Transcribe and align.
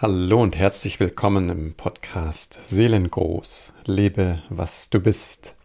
Hallo 0.00 0.40
und 0.40 0.54
herzlich 0.54 1.00
willkommen 1.00 1.48
im 1.48 1.74
Podcast 1.74 2.60
Seelengroß. 2.62 3.72
Lebe, 3.84 4.40
was 4.48 4.90
du 4.90 5.00
bist. 5.00 5.56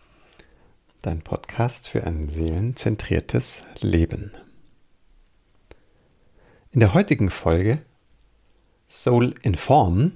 Dein 1.03 1.21
Podcast 1.21 1.87
für 1.87 2.03
ein 2.03 2.29
seelenzentriertes 2.29 3.61
Leben. 3.79 4.31
In 6.71 6.79
der 6.79 6.95
heutigen 6.95 7.29
Folge 7.29 7.83
Soul 8.89 9.35
in 9.43 9.53
Form, 9.53 10.13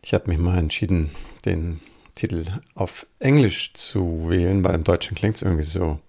ich 0.00 0.14
habe 0.14 0.30
mich 0.30 0.38
mal 0.38 0.56
entschieden, 0.56 1.10
den 1.44 1.80
Titel 2.14 2.46
auf 2.74 3.06
Englisch 3.18 3.74
zu 3.74 4.30
wählen, 4.30 4.64
weil 4.64 4.76
im 4.76 4.84
Deutschen 4.84 5.14
klingt 5.14 5.36
es 5.36 5.42
irgendwie 5.42 5.64
so 5.64 6.00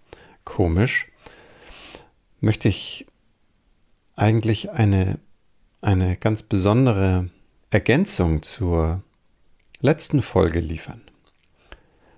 komisch, 0.45 1.11
möchte 2.39 2.69
ich 2.69 3.05
eigentlich 4.15 4.69
eine, 4.69 5.19
eine 5.81 6.15
ganz 6.15 6.41
besondere 6.41 7.29
Ergänzung 7.71 8.41
zur 8.41 9.03
letzten 9.79 10.23
Folge 10.23 10.59
liefern. 10.59 11.01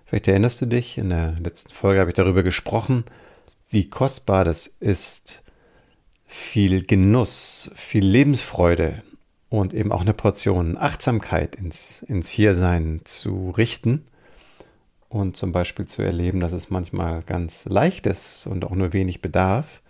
Vielleicht 0.06 0.30
erinnerst 0.30 0.62
du 0.62 0.66
dich, 0.66 0.98
in 0.98 1.10
der 1.10 1.36
letzten 1.42 1.74
Folge 1.74 2.00
habe 2.00 2.12
ich 2.12 2.16
darüber 2.16 2.42
gesprochen, 2.42 3.04
wie 3.70 3.90
kostbar 3.90 4.46
das 4.46 4.66
ist, 4.68 5.44
viel 6.26 6.86
Genuss, 6.86 7.70
viel 7.76 8.06
Lebensfreude 8.06 9.04
und 9.50 9.74
eben 9.74 9.92
auch 9.92 10.00
eine 10.00 10.14
Portion 10.14 10.78
Achtsamkeit 10.78 11.58
ins, 11.58 12.02
ins 12.04 12.30
Hiersein 12.30 13.02
zu 13.04 13.50
richten 13.50 14.08
und 15.10 15.36
zum 15.36 15.52
Beispiel 15.52 15.86
zu 15.86 16.02
erleben, 16.02 16.40
dass 16.40 16.54
es 16.54 16.70
manchmal 16.70 17.24
ganz 17.24 17.66
leicht 17.66 18.08
ist 18.08 18.48
und 18.48 18.64
auch 18.64 18.72
nur 18.72 18.94
wenig 18.94 19.22
bedarf. 19.22 19.82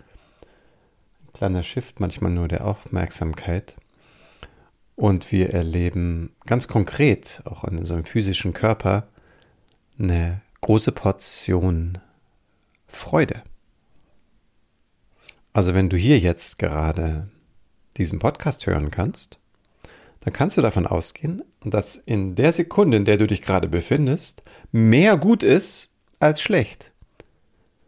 Ein 1.27 1.33
kleiner 1.33 1.61
Shift, 1.61 1.99
manchmal 1.99 2.31
nur 2.31 2.47
der 2.47 2.65
Aufmerksamkeit. 2.65 3.75
Und 4.95 5.31
wir 5.31 5.53
erleben 5.53 6.35
ganz 6.45 6.67
konkret, 6.67 7.41
auch 7.45 7.63
in 7.63 7.77
unserem 7.77 8.05
physischen 8.05 8.53
Körper, 8.53 9.07
eine 9.97 10.41
große 10.61 10.91
Portion 10.91 11.97
Freude. 12.87 13.41
Also 15.53 15.73
wenn 15.73 15.89
du 15.89 15.97
hier 15.97 16.19
jetzt 16.19 16.59
gerade 16.59 17.29
diesen 17.97 18.19
Podcast 18.19 18.67
hören 18.67 18.91
kannst, 18.91 19.37
dann 20.21 20.33
kannst 20.33 20.57
du 20.57 20.61
davon 20.61 20.85
ausgehen, 20.85 21.43
dass 21.63 21.97
in 21.97 22.35
der 22.35 22.53
Sekunde, 22.53 22.97
in 22.97 23.05
der 23.05 23.17
du 23.17 23.27
dich 23.27 23.41
gerade 23.41 23.67
befindest, 23.67 24.43
mehr 24.71 25.17
gut 25.17 25.43
ist 25.43 25.93
als 26.19 26.41
schlecht. 26.41 26.91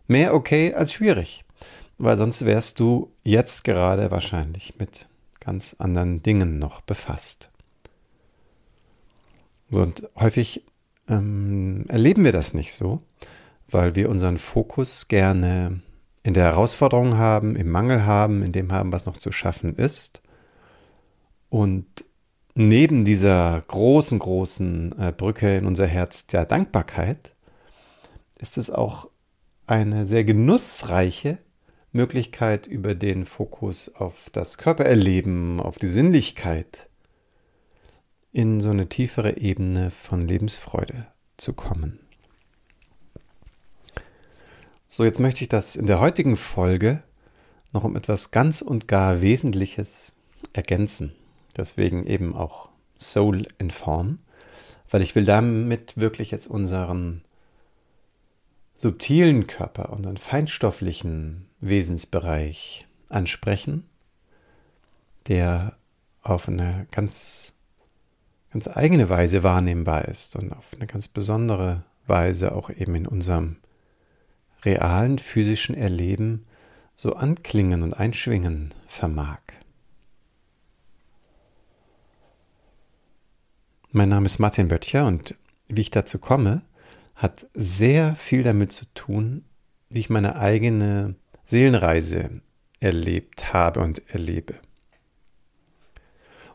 Mehr 0.08 0.34
okay 0.34 0.74
als 0.74 0.92
schwierig. 0.92 1.46
Weil 1.98 2.18
sonst 2.18 2.44
wärst 2.46 2.80
du 2.80 3.12
jetzt 3.24 3.64
gerade 3.64 4.09
wahrscheinlich 4.09 4.74
mit 4.80 5.08
ganz 5.44 5.76
anderen 5.80 6.24
Dingen 6.24 6.60
noch 6.60 6.82
befasst. 6.82 7.50
Und 9.70 10.08
häufig 10.16 10.64
ähm, 11.10 11.86
erleben 11.88 12.24
wir 12.24 12.32
das 12.32 12.54
nicht 12.54 12.74
so, 12.74 13.02
weil 13.68 13.96
wir 13.96 14.10
unseren 14.10 14.38
Fokus 14.38 15.08
gerne 15.08 15.82
in 16.24 16.34
der 16.34 16.46
Herausforderung 16.46 17.18
haben, 17.18 17.56
im 17.56 17.70
Mangel 17.70 18.06
haben, 18.06 18.44
in 18.44 18.52
dem 18.52 18.72
haben, 18.72 18.94
was 18.94 19.06
noch 19.06 19.18
zu 19.18 19.32
schaffen 19.32 19.76
ist. 19.76 20.22
Und 21.50 21.86
neben 22.56 23.04
dieser 23.04 23.62
großen, 23.68 24.20
großen 24.20 25.00
äh, 25.00 25.14
Brücke 25.16 25.58
in 25.58 25.66
unser 25.66 25.88
Herz 25.88 26.28
der 26.28 26.46
Dankbarkeit 26.46 27.36
ist 28.38 28.58
es 28.58 28.70
auch 28.70 29.10
eine 29.68 30.06
sehr 30.06 30.24
genussreiche 30.24 31.38
Möglichkeit, 31.94 32.68
über 32.68 32.96
den 32.96 33.26
Fokus 33.26 33.94
auf 33.94 34.30
das 34.32 34.58
Körpererleben, 34.58 35.60
auf 35.60 35.78
die 35.78 35.88
Sinnlichkeit 35.88 36.90
in 38.32 38.60
so 38.60 38.72
eine 38.72 38.90
tiefere 38.90 39.38
Ebene 39.38 39.92
von 39.92 40.28
Lebensfreude 40.28 41.08
zu 41.38 41.54
kommen. 41.54 42.00
So, 44.88 45.06
jetzt 45.06 45.20
möchte 45.20 45.44
ich 45.44 45.50
das 45.50 45.76
in 45.76 45.86
der 45.86 46.00
heutigen 46.00 46.36
Folge 46.36 47.03
noch 47.74 47.84
um 47.84 47.96
etwas 47.96 48.32
ganz 48.32 48.62
und 48.62 48.88
gar 48.88 49.22
Wesentliches 49.22 50.16
ergänzen. 50.53 51.14
Deswegen 51.58 52.06
eben 52.08 52.36
auch 52.36 52.70
Soul 52.98 53.48
in 53.58 53.72
Form, 53.72 54.20
weil 54.90 55.02
ich 55.02 55.16
will 55.16 55.26
damit 55.26 55.98
wirklich 55.98 56.32
jetzt 56.32 56.48
unseren 56.48 57.24
subtilen 58.84 59.48
Körper, 59.48 59.94
unseren 59.94 60.18
feinstofflichen 60.18 61.48
Wesensbereich 61.62 62.86
ansprechen, 63.08 63.86
der 65.30 65.78
auf 66.22 66.50
eine 66.50 66.86
ganz, 66.92 67.54
ganz 68.52 68.68
eigene 68.68 69.08
Weise 69.08 69.42
wahrnehmbar 69.42 70.10
ist 70.10 70.36
und 70.36 70.52
auf 70.52 70.74
eine 70.76 70.86
ganz 70.86 71.08
besondere 71.08 71.86
Weise 72.08 72.54
auch 72.54 72.70
eben 72.70 72.94
in 72.96 73.08
unserem 73.08 73.56
realen 74.66 75.18
physischen 75.18 75.76
Erleben 75.76 76.46
so 76.94 77.14
anklingen 77.14 77.84
und 77.84 77.94
einschwingen 77.94 78.74
vermag. 78.86 79.40
Mein 83.92 84.10
Name 84.10 84.26
ist 84.26 84.40
Martin 84.40 84.68
Böttcher 84.68 85.08
und 85.08 85.36
wie 85.70 85.82
ich 85.82 85.90
dazu 85.90 86.20
komme, 86.20 86.64
hat 87.16 87.47
sehr 87.53 88.16
viel 88.16 88.44
damit 88.44 88.72
zu 88.72 88.85
tun, 88.94 89.46
wie 89.90 90.00
ich 90.00 90.09
meine 90.09 90.35
eigene 90.35 91.16
Seelenreise 91.46 92.41
erlebt 92.79 93.53
habe 93.53 93.79
und 93.79 94.01
erlebe. 94.09 94.56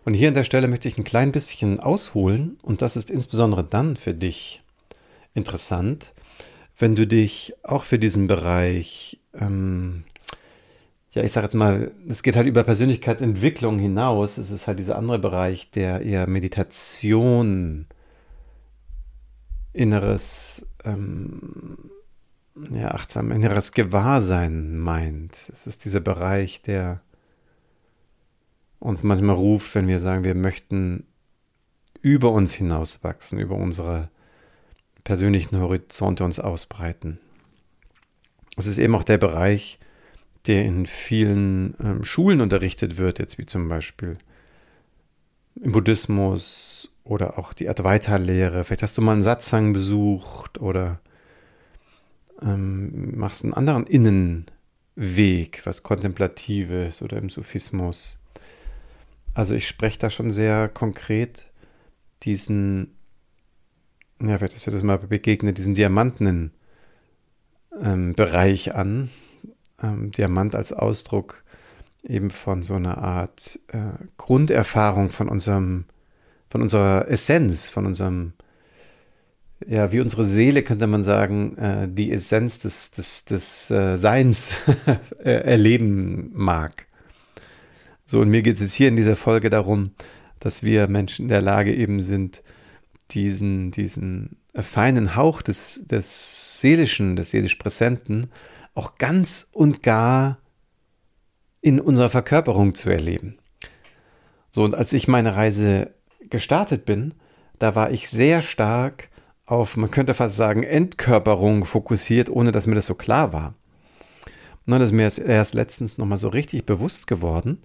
Und 0.04 0.14
hier 0.14 0.28
an 0.28 0.34
der 0.34 0.44
Stelle 0.44 0.68
möchte 0.68 0.88
ich 0.88 0.98
ein 0.98 1.04
klein 1.04 1.32
bisschen 1.32 1.80
ausholen 1.80 2.58
und 2.62 2.82
das 2.82 2.96
ist 2.96 3.10
insbesondere 3.10 3.64
dann 3.64 3.96
für 3.96 4.14
dich 4.14 4.62
interessant, 5.34 6.14
wenn 6.78 6.94
du 6.94 7.06
dich 7.06 7.54
auch 7.62 7.84
für 7.84 7.98
diesen 7.98 8.26
Bereich, 8.26 9.20
ähm, 9.34 10.04
ja, 11.10 11.24
ich 11.24 11.32
sage 11.32 11.46
jetzt 11.46 11.54
mal, 11.54 11.90
es 12.08 12.22
geht 12.22 12.36
halt 12.36 12.46
über 12.46 12.62
Persönlichkeitsentwicklung 12.62 13.78
hinaus. 13.78 14.38
Es 14.38 14.50
ist 14.50 14.66
halt 14.66 14.78
dieser 14.78 14.96
andere 14.96 15.18
Bereich, 15.18 15.70
der 15.70 16.02
eher 16.02 16.28
Meditation 16.28 17.86
inneres, 19.72 20.66
ähm, 20.84 21.90
ja, 22.70 22.92
achtsam, 22.92 23.30
inneres 23.30 23.72
Gewahrsein 23.72 24.78
meint. 24.78 25.34
Es 25.52 25.66
ist 25.66 25.84
dieser 25.84 26.00
Bereich, 26.00 26.62
der 26.62 27.00
uns 28.78 29.02
manchmal 29.02 29.36
ruft, 29.36 29.74
wenn 29.74 29.88
wir 29.88 29.98
sagen, 29.98 30.24
wir 30.24 30.34
möchten 30.34 31.06
über 32.00 32.30
uns 32.32 32.52
hinauswachsen, 32.52 33.38
über 33.38 33.56
unsere 33.56 34.10
persönlichen 35.04 35.58
Horizonte 35.58 36.24
uns 36.24 36.38
ausbreiten. 36.38 37.18
Es 38.56 38.66
ist 38.66 38.78
eben 38.78 38.94
auch 38.94 39.04
der 39.04 39.18
Bereich, 39.18 39.78
der 40.46 40.64
in 40.64 40.86
vielen 40.86 41.74
ähm, 41.80 42.04
Schulen 42.04 42.40
unterrichtet 42.40 42.96
wird, 42.96 43.18
jetzt 43.18 43.38
wie 43.38 43.46
zum 43.46 43.68
Beispiel 43.68 44.18
im 45.56 45.72
Buddhismus 45.72 46.90
oder 47.08 47.38
auch 47.38 47.52
die 47.52 47.68
Advaita-Lehre. 47.68 48.64
Vielleicht 48.64 48.82
hast 48.82 48.98
du 48.98 49.02
mal 49.02 49.12
einen 49.12 49.22
Satsang 49.22 49.72
besucht 49.72 50.60
oder 50.60 51.00
ähm, 52.42 53.18
machst 53.18 53.44
einen 53.44 53.54
anderen 53.54 53.86
Innenweg, 53.86 55.62
was 55.64 55.82
Kontemplatives 55.82 57.00
oder 57.00 57.16
im 57.16 57.30
Sufismus. 57.30 58.18
Also 59.34 59.54
ich 59.54 59.66
spreche 59.66 59.98
da 59.98 60.10
schon 60.10 60.30
sehr 60.30 60.68
konkret 60.68 61.50
diesen, 62.22 62.94
ja, 64.20 64.36
vielleicht 64.36 64.56
ist 64.56 64.66
dir 64.66 64.72
das 64.72 64.82
mal 64.82 64.98
begegnet, 64.98 65.56
diesen 65.56 65.74
Diamanten 65.74 66.52
ähm, 67.80 68.14
Bereich 68.14 68.74
an. 68.74 69.10
Ähm, 69.82 70.10
Diamant 70.10 70.54
als 70.54 70.72
Ausdruck 70.72 71.42
eben 72.02 72.30
von 72.30 72.62
so 72.62 72.74
einer 72.74 72.98
Art 72.98 73.60
äh, 73.68 74.04
Grunderfahrung 74.16 75.08
von 75.08 75.28
unserem 75.28 75.84
von 76.48 76.62
unserer 76.62 77.08
Essenz, 77.08 77.68
von 77.68 77.86
unserem, 77.86 78.32
ja, 79.66 79.92
wie 79.92 80.00
unsere 80.00 80.24
Seele, 80.24 80.62
könnte 80.62 80.86
man 80.86 81.04
sagen, 81.04 81.56
äh, 81.56 81.88
die 81.90 82.12
Essenz 82.12 82.60
des, 82.60 82.90
des, 82.90 83.24
des 83.24 83.70
äh, 83.70 83.96
Seins 83.96 84.54
äh, 85.18 85.30
erleben 85.30 86.30
mag. 86.34 86.86
So, 88.04 88.20
und 88.20 88.30
mir 88.30 88.42
geht 88.42 88.54
es 88.54 88.60
jetzt 88.60 88.74
hier 88.74 88.88
in 88.88 88.96
dieser 88.96 89.16
Folge 89.16 89.50
darum, 89.50 89.90
dass 90.40 90.62
wir 90.62 90.88
Menschen 90.88 91.24
in 91.24 91.28
der 91.28 91.42
Lage 91.42 91.74
eben 91.74 92.00
sind, 92.00 92.42
diesen, 93.10 93.70
diesen 93.70 94.38
feinen 94.54 95.16
Hauch 95.16 95.42
des, 95.42 95.82
des 95.86 96.60
Seelischen, 96.60 97.16
des 97.16 97.30
seelisch 97.30 97.56
Präsenten 97.56 98.28
auch 98.74 98.96
ganz 98.96 99.48
und 99.52 99.82
gar 99.82 100.38
in 101.60 101.80
unserer 101.80 102.08
Verkörperung 102.08 102.74
zu 102.74 102.90
erleben. 102.90 103.38
So, 104.50 104.62
und 104.64 104.74
als 104.74 104.92
ich 104.92 105.08
meine 105.08 105.36
Reise 105.36 105.94
gestartet 106.20 106.84
bin, 106.84 107.14
da 107.58 107.74
war 107.74 107.90
ich 107.90 108.08
sehr 108.08 108.42
stark 108.42 109.08
auf, 109.46 109.76
man 109.76 109.90
könnte 109.90 110.14
fast 110.14 110.36
sagen, 110.36 110.62
Entkörperung 110.62 111.64
fokussiert, 111.64 112.28
ohne 112.28 112.52
dass 112.52 112.66
mir 112.66 112.74
das 112.74 112.86
so 112.86 112.94
klar 112.94 113.32
war. 113.32 113.54
Und 114.66 114.72
dann 114.72 114.82
ist 114.82 114.92
mir 114.92 115.10
erst 115.26 115.54
letztens 115.54 115.96
nochmal 115.96 116.18
so 116.18 116.28
richtig 116.28 116.66
bewusst 116.66 117.06
geworden, 117.06 117.62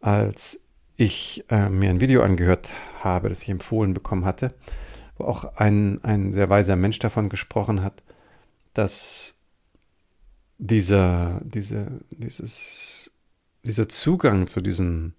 als 0.00 0.64
ich 0.96 1.44
äh, 1.48 1.68
mir 1.68 1.90
ein 1.90 2.00
Video 2.00 2.22
angehört 2.22 2.72
habe, 3.00 3.28
das 3.28 3.42
ich 3.42 3.48
empfohlen 3.48 3.94
bekommen 3.94 4.24
hatte, 4.24 4.52
wo 5.16 5.24
auch 5.24 5.56
ein, 5.56 6.02
ein 6.02 6.32
sehr 6.32 6.50
weiser 6.50 6.74
Mensch 6.74 6.98
davon 6.98 7.28
gesprochen 7.28 7.84
hat, 7.84 8.02
dass 8.74 9.36
dieser, 10.58 11.40
diese, 11.44 12.00
dieses, 12.10 13.12
dieser 13.62 13.88
Zugang 13.88 14.48
zu 14.48 14.60
diesem, 14.60 15.14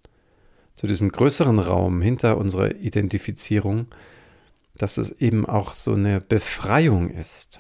zu 0.80 0.88
diesem 0.88 1.12
größeren 1.12 1.60
Raum 1.60 2.02
hinter 2.02 2.38
unserer 2.38 2.74
Identifizierung, 2.74 3.88
dass 4.78 4.98
es 4.98 5.12
eben 5.12 5.46
auch 5.46 5.74
so 5.74 5.92
eine 5.92 6.22
Befreiung 6.22 7.10
ist. 7.10 7.60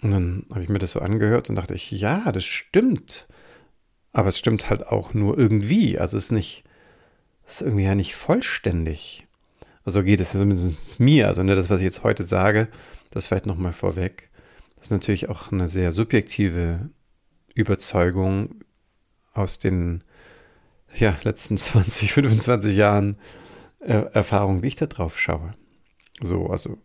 Und 0.00 0.12
dann 0.12 0.46
habe 0.48 0.62
ich 0.62 0.70
mir 0.70 0.78
das 0.78 0.92
so 0.92 1.00
angehört 1.00 1.50
und 1.50 1.56
dachte 1.56 1.74
ich, 1.74 1.90
ja, 1.90 2.32
das 2.32 2.46
stimmt. 2.46 3.28
Aber 4.14 4.30
es 4.30 4.38
stimmt 4.38 4.70
halt 4.70 4.86
auch 4.86 5.12
nur 5.12 5.36
irgendwie. 5.36 5.98
Also 5.98 6.16
es 6.16 6.24
ist 6.24 6.32
nicht, 6.32 6.64
es 7.44 7.56
ist 7.56 7.66
irgendwie 7.66 7.84
ja 7.84 7.94
nicht 7.94 8.14
vollständig. 8.14 9.26
Also 9.84 10.02
geht 10.02 10.22
es 10.22 10.32
zumindest 10.32 10.98
mir. 11.00 11.28
Also 11.28 11.42
ne, 11.42 11.54
das, 11.54 11.68
was 11.68 11.80
ich 11.80 11.84
jetzt 11.84 12.02
heute 12.02 12.24
sage, 12.24 12.68
das 13.10 13.26
vielleicht 13.26 13.44
nochmal 13.44 13.74
vorweg. 13.74 14.30
Das 14.76 14.86
ist 14.86 14.90
natürlich 14.90 15.28
auch 15.28 15.52
eine 15.52 15.68
sehr 15.68 15.92
subjektive 15.92 16.88
Überzeugung 17.54 18.64
aus 19.34 19.58
den 19.58 20.02
ja, 20.98 21.18
letzten 21.22 21.56
20, 21.58 22.12
25 22.12 22.76
Jahren 22.76 23.18
äh, 23.80 24.04
Erfahrung, 24.12 24.62
wie 24.62 24.68
ich 24.68 24.76
da 24.76 24.86
drauf 24.86 25.18
schaue. 25.18 25.54
So, 26.20 26.46
also 26.48 26.78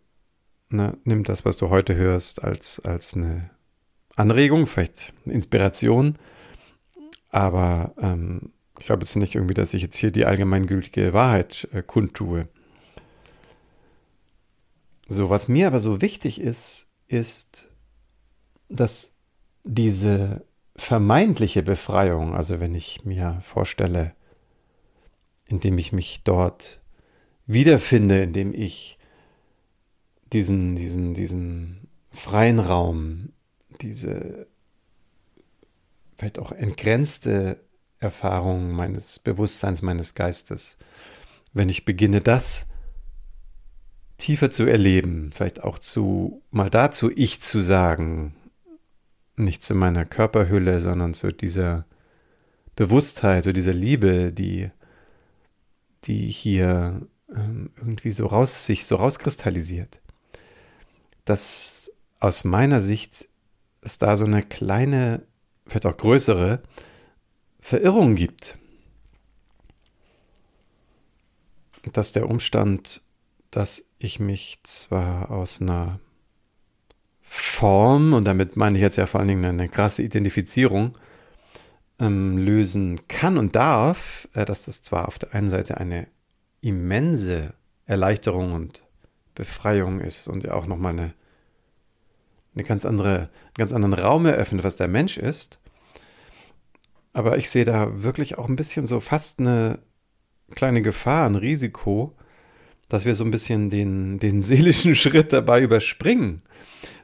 ne, 0.68 0.96
nimm 1.04 1.24
das, 1.24 1.44
was 1.44 1.56
du 1.56 1.70
heute 1.70 1.94
hörst, 1.94 2.42
als, 2.42 2.80
als 2.80 3.14
eine 3.14 3.50
Anregung, 4.16 4.66
vielleicht 4.66 5.12
eine 5.24 5.34
Inspiration. 5.34 6.18
Aber 7.30 7.94
ähm, 7.98 8.52
ich 8.78 8.86
glaube 8.86 9.02
jetzt 9.02 9.16
nicht 9.16 9.34
irgendwie, 9.34 9.54
dass 9.54 9.74
ich 9.74 9.82
jetzt 9.82 9.96
hier 9.96 10.10
die 10.10 10.26
allgemeingültige 10.26 11.12
Wahrheit 11.12 11.68
äh, 11.72 11.82
kundtue. 11.82 12.48
So, 15.08 15.30
was 15.30 15.48
mir 15.48 15.66
aber 15.66 15.80
so 15.80 16.00
wichtig 16.00 16.40
ist, 16.40 16.92
ist, 17.06 17.68
dass 18.68 19.14
diese 19.64 20.44
vermeintliche 20.82 21.62
Befreiung, 21.62 22.34
also 22.34 22.58
wenn 22.58 22.74
ich 22.74 23.04
mir 23.04 23.38
vorstelle, 23.40 24.16
indem 25.46 25.78
ich 25.78 25.92
mich 25.92 26.22
dort 26.24 26.82
wiederfinde, 27.46 28.20
indem 28.24 28.52
ich 28.52 28.98
diesen, 30.32 30.74
diesen, 30.74 31.14
diesen 31.14 31.86
freien 32.10 32.58
Raum, 32.58 33.32
diese 33.80 34.48
vielleicht 36.16 36.40
auch 36.40 36.50
entgrenzte 36.50 37.60
Erfahrung 38.00 38.72
meines 38.72 39.20
Bewusstseins, 39.20 39.82
meines 39.82 40.14
Geistes, 40.14 40.78
wenn 41.52 41.68
ich 41.68 41.84
beginne, 41.84 42.20
das 42.20 42.66
tiefer 44.16 44.50
zu 44.50 44.64
erleben, 44.64 45.30
vielleicht 45.32 45.62
auch 45.62 45.78
zu 45.78 46.42
mal 46.50 46.70
dazu 46.70 47.08
ich 47.14 47.40
zu 47.40 47.60
sagen, 47.60 48.34
nicht 49.36 49.64
zu 49.64 49.74
meiner 49.74 50.04
Körperhülle, 50.04 50.80
sondern 50.80 51.14
zu 51.14 51.32
dieser 51.32 51.86
Bewusstheit, 52.76 53.44
zu 53.44 53.52
dieser 53.52 53.72
Liebe, 53.72 54.32
die, 54.32 54.70
die 56.04 56.28
hier 56.28 57.06
ähm, 57.34 57.70
irgendwie 57.76 58.12
so 58.12 58.26
raus, 58.26 58.66
sich 58.66 58.86
so 58.86 58.96
rauskristallisiert. 58.96 60.00
Dass 61.24 61.92
aus 62.20 62.44
meiner 62.44 62.80
Sicht 62.82 63.28
es 63.80 63.98
da 63.98 64.16
so 64.16 64.24
eine 64.24 64.42
kleine, 64.42 65.26
vielleicht 65.66 65.86
auch 65.86 65.96
größere 65.96 66.62
Verirrung 67.60 68.14
gibt. 68.14 68.58
Dass 71.92 72.12
der 72.12 72.28
Umstand, 72.28 73.02
dass 73.50 73.84
ich 73.98 74.20
mich 74.20 74.60
zwar 74.62 75.30
aus 75.30 75.60
einer 75.60 76.00
Form, 77.34 78.12
und 78.12 78.26
damit 78.26 78.58
meine 78.58 78.76
ich 78.76 78.82
jetzt 78.82 78.98
ja 78.98 79.06
vor 79.06 79.18
allen 79.18 79.28
Dingen 79.30 79.46
eine 79.46 79.70
krasse 79.70 80.02
Identifizierung, 80.02 80.98
ähm, 81.98 82.36
lösen 82.36 83.08
kann 83.08 83.38
und 83.38 83.56
darf, 83.56 84.28
äh, 84.34 84.44
dass 84.44 84.66
das 84.66 84.82
zwar 84.82 85.08
auf 85.08 85.18
der 85.18 85.34
einen 85.34 85.48
Seite 85.48 85.78
eine 85.78 86.08
immense 86.60 87.54
Erleichterung 87.86 88.52
und 88.52 88.82
Befreiung 89.34 90.00
ist 90.00 90.28
und 90.28 90.44
ja 90.44 90.52
auch 90.52 90.66
nochmal 90.66 90.92
eine, 90.92 91.14
eine 92.54 92.64
ganz 92.64 92.84
andere, 92.84 93.16
einen 93.16 93.54
ganz 93.56 93.72
anderen 93.72 93.94
Raum 93.94 94.26
eröffnet, 94.26 94.62
was 94.62 94.76
der 94.76 94.88
Mensch 94.88 95.16
ist. 95.16 95.58
Aber 97.14 97.38
ich 97.38 97.48
sehe 97.48 97.64
da 97.64 98.02
wirklich 98.02 98.36
auch 98.36 98.46
ein 98.46 98.56
bisschen 98.56 98.84
so 98.84 99.00
fast 99.00 99.40
eine 99.40 99.78
kleine 100.50 100.82
Gefahr, 100.82 101.24
ein 101.24 101.36
Risiko, 101.36 102.14
dass 102.90 103.06
wir 103.06 103.14
so 103.14 103.24
ein 103.24 103.30
bisschen 103.30 103.70
den, 103.70 104.18
den 104.18 104.42
seelischen 104.42 104.94
Schritt 104.96 105.32
dabei 105.32 105.62
überspringen. 105.62 106.42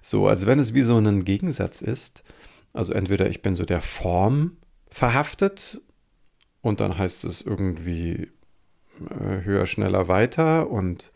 So, 0.02 0.28
als 0.28 0.46
wenn 0.46 0.58
es 0.58 0.74
wie 0.74 0.82
so 0.82 0.96
ein 0.96 1.24
Gegensatz 1.24 1.80
ist. 1.80 2.22
Also 2.72 2.92
entweder 2.92 3.28
ich 3.28 3.42
bin 3.42 3.56
so 3.56 3.64
der 3.64 3.80
Form 3.80 4.56
verhaftet 4.90 5.80
und 6.60 6.80
dann 6.80 6.98
heißt 6.98 7.24
es 7.24 7.42
irgendwie 7.42 8.30
äh, 9.10 9.42
höher, 9.42 9.66
schneller, 9.66 10.08
weiter 10.08 10.70
und 10.70 11.12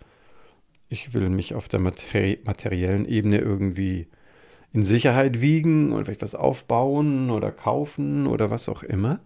ich 0.88 1.14
will 1.14 1.30
mich 1.30 1.54
auf 1.54 1.68
der 1.68 1.80
materi 1.80 2.40
materiellen 2.44 3.06
Ebene 3.06 3.38
irgendwie 3.38 4.08
in 4.72 4.82
Sicherheit 4.82 5.40
wiegen 5.40 5.92
und 5.92 6.04
vielleicht 6.04 6.22
was 6.22 6.34
aufbauen 6.34 7.30
oder 7.30 7.50
kaufen 7.50 8.26
oder 8.26 8.50
was 8.50 8.68
auch 8.68 8.82
immer. 8.82 9.20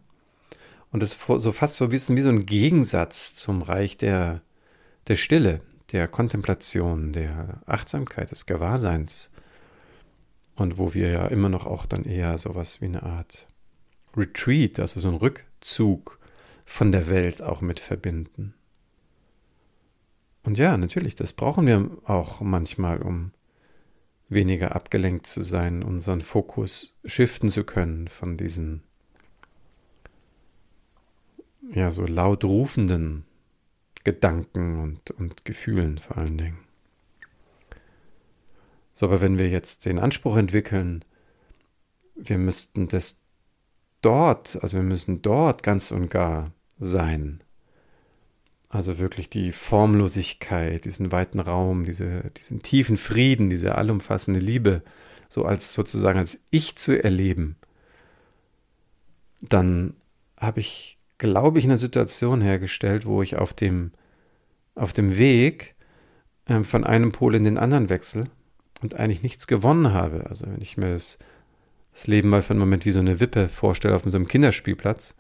Und 0.91 1.03
das 1.03 1.17
so 1.39 1.53
fast 1.53 1.77
so 1.77 1.85
ein 1.85 1.91
bisschen 1.91 2.17
wie 2.17 2.23
so 2.23 2.29
ein 2.29 2.47
Gegensatz 2.47 3.35
zum 3.35 3.63
Reich 3.63 3.97
der, 3.97 4.43
der 5.09 5.17
Stille, 5.17 5.61
der 5.93 6.09
Kontemplation, 6.09 7.13
der 7.13 7.61
Achtsamkeit, 7.67 8.31
des 8.31 8.47
Gewahrseins. 8.47 9.31
Und 10.55 10.79
wo 10.79 10.95
wir 10.95 11.11
ja 11.11 11.27
immer 11.27 11.49
noch 11.49 11.67
auch 11.67 11.87
dann 11.87 12.05
eher 12.05 12.39
sowas 12.39 12.81
wie 12.81 12.87
eine 12.87 13.03
Art 13.03 13.47
Retreat, 14.17 14.81
also 14.81 15.01
so 15.01 15.09
ein 15.09 15.15
Rückzug 15.15 16.19
von 16.65 16.93
der 16.93 17.09
Welt 17.09 17.43
auch 17.43 17.61
mit 17.61 17.79
verbinden. 17.79 18.55
Und 20.43 20.59
ja, 20.59 20.77
natürlich, 20.77 21.15
das 21.15 21.33
brauchen 21.33 21.67
wir 21.67 21.91
auch 22.05 22.41
manchmal, 22.41 23.03
um 23.03 23.33
weniger 24.29 24.75
abgelenkt 24.75 25.27
zu 25.27 25.43
sein, 25.43 25.83
unseren 25.83 26.23
Fokus 26.23 26.95
shiften 27.05 27.51
zu 27.51 27.65
können 27.65 28.09
von 28.09 28.37
diesen 28.37 28.83
ja 31.73 31.91
so 31.91 32.07
laut 32.07 32.45
rufenden 32.45 33.25
Gedanken 34.07 34.81
und, 34.81 35.11
und 35.11 35.45
Gefühlen 35.45 35.99
vor 35.99 36.17
allen 36.17 36.39
Dingen. 36.39 36.59
So, 38.95 39.07
aber 39.07 39.21
wenn 39.21 39.37
wir 39.37 39.49
jetzt 39.49 39.85
den 39.85 39.99
Anspruch 39.99 40.37
entwickeln, 40.37 41.05
wir 42.15 42.39
müssten 42.39 42.87
das 42.87 43.25
dort, 44.03 44.63
also 44.63 44.77
wir 44.77 44.85
müssen 44.85 45.23
dort 45.23 45.65
ganz 45.65 45.91
und 45.91 46.09
gar 46.09 46.53
sein. 46.79 47.41
Also 48.69 49.01
wirklich 49.01 49.29
die 49.29 49.51
Formlosigkeit, 49.51 50.85
diesen 50.85 51.11
weiten 51.11 51.41
Raum, 51.41 51.85
diese, 51.85 52.31
diesen 52.37 52.63
tiefen 52.63 52.97
Frieden, 52.97 53.51
diese 53.51 53.75
allumfassende 53.75 54.39
Liebe, 54.39 54.83
so 55.29 55.45
als 55.45 55.73
sozusagen 55.73 56.21
als 56.21 56.41
Ich 56.53 56.77
zu 56.77 57.03
erleben, 57.03 57.57
dann 59.41 59.95
habe 60.37 60.61
ich, 60.61 60.96
glaube 61.19 61.59
ich, 61.59 61.65
eine 61.65 61.77
Situation 61.77 62.41
hergestellt, 62.41 63.07
wo 63.07 63.23
ich 63.23 63.37
auf 63.37 63.55
dem, 63.55 63.93
auf 64.75 64.93
dem 64.93 65.17
Weg 65.17 65.75
äh, 66.47 66.63
von 66.63 66.85
einem 66.85 67.13
Pol 67.13 67.35
in 67.35 67.45
den 67.45 67.59
anderen 67.59 67.89
wechsle 67.89 68.25
und 68.83 68.95
eigentlich 68.95 69.23
nichts 69.23 69.47
gewonnen 69.47 69.93
habe. 69.93 70.27
Also 70.29 70.47
wenn 70.47 70.61
ich 70.61 70.77
mir 70.77 70.93
das 70.93 71.19
das 71.97 72.07
Leben 72.07 72.29
mal 72.29 72.43
für 72.43 72.51
einen 72.51 72.61
Moment 72.61 72.85
wie 72.85 72.91
so 72.91 73.01
eine 73.01 73.21
Wippe 73.21 73.49
vorstelle 73.49 73.97
auf 73.97 74.03
so 74.05 74.15
einem 74.15 74.29
Kinderspielplatz. 74.29 75.15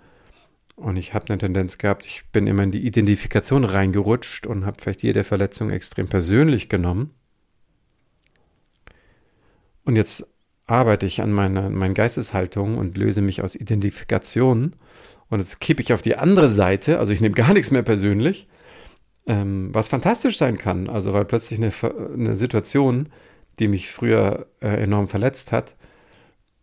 Und 0.74 0.98
ich 0.98 1.14
habe 1.14 1.26
eine 1.30 1.38
Tendenz 1.38 1.78
gehabt, 1.78 2.04
ich 2.04 2.26
bin 2.32 2.46
immer 2.46 2.64
in 2.64 2.70
die 2.70 2.86
Identifikation 2.86 3.64
reingerutscht 3.64 4.46
und 4.46 4.66
habe 4.66 4.76
vielleicht 4.78 5.02
jede 5.02 5.24
Verletzung 5.24 5.70
extrem 5.70 6.06
persönlich 6.06 6.68
genommen. 6.68 7.14
Und 9.86 9.96
jetzt 9.96 10.26
arbeite 10.66 11.06
ich 11.06 11.22
an 11.22 11.32
meiner, 11.32 11.70
meiner 11.70 11.94
Geisteshaltung 11.94 12.76
und 12.76 12.98
löse 12.98 13.22
mich 13.22 13.40
aus 13.40 13.54
Identifikation. 13.54 14.76
Und 15.28 15.40
jetzt 15.40 15.60
kippe 15.60 15.82
ich 15.82 15.92
auf 15.92 16.02
die 16.02 16.16
andere 16.16 16.48
Seite, 16.48 16.98
also 16.98 17.12
ich 17.12 17.20
nehme 17.20 17.34
gar 17.34 17.52
nichts 17.52 17.70
mehr 17.70 17.82
persönlich, 17.82 18.48
ähm, 19.26 19.70
was 19.72 19.88
fantastisch 19.88 20.38
sein 20.38 20.58
kann. 20.58 20.88
Also 20.88 21.12
weil 21.12 21.24
plötzlich 21.24 21.60
eine, 21.60 21.72
eine 22.14 22.36
Situation, 22.36 23.08
die 23.58 23.68
mich 23.68 23.90
früher 23.90 24.46
äh, 24.60 24.68
enorm 24.82 25.08
verletzt 25.08 25.52
hat, 25.52 25.76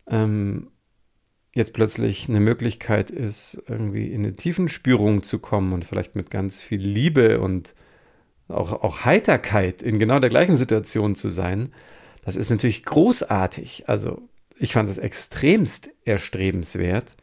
ähm, 0.07 0.69
jetzt 1.53 1.73
plötzlich 1.73 2.29
eine 2.29 2.39
Möglichkeit 2.39 3.11
ist, 3.11 3.61
irgendwie 3.67 4.11
in 4.11 4.23
eine 4.23 4.35
Tiefenspürung 4.35 5.23
zu 5.23 5.39
kommen 5.39 5.73
und 5.73 5.85
vielleicht 5.85 6.15
mit 6.15 6.31
ganz 6.31 6.61
viel 6.61 6.81
Liebe 6.81 7.39
und 7.41 7.75
auch, 8.47 8.71
auch 8.71 9.05
Heiterkeit 9.05 9.81
in 9.81 9.99
genau 9.99 10.19
der 10.19 10.29
gleichen 10.29 10.55
Situation 10.55 11.15
zu 11.15 11.29
sein, 11.29 11.73
das 12.25 12.35
ist 12.35 12.49
natürlich 12.49 12.83
großartig. 12.83 13.87
Also 13.87 14.21
ich 14.57 14.73
fand 14.73 14.89
es 14.89 14.97
extremst 14.97 15.89
erstrebenswert, 16.05 17.15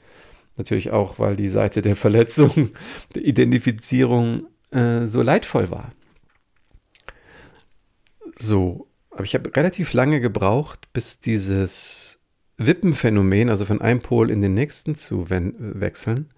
Natürlich 0.61 0.90
auch, 0.90 1.19
weil 1.19 1.37
die 1.37 1.49
Seite 1.49 1.81
der 1.81 1.97
Verletzung, 1.97 2.73
der 3.14 3.25
Identifizierung 3.25 4.47
äh, 4.73 5.07
so 5.07 5.23
leidvoll 5.23 5.71
war. 5.71 5.93
So, 8.37 8.87
aber 9.11 9.25
ich 9.25 9.35
habe 9.35 9.57
relativ 9.57 9.95
lange 9.95 10.21
gebraucht, 10.21 10.93
bis 10.93 11.19
dieses 11.19 12.21
Wippenphänomen, 12.59 13.49
also 13.49 13.64
von 13.64 13.81
einem 13.81 14.00
Pol 14.00 14.29
in 14.31 14.43
den 14.43 14.52
nächsten 14.52 14.97
zu 14.97 15.31
wechseln, 15.31 16.29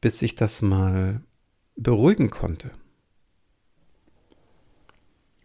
bis 0.00 0.22
ich 0.22 0.36
das 0.36 0.62
mal 0.62 1.20
beruhigen 1.74 2.30
konnte. 2.30 2.70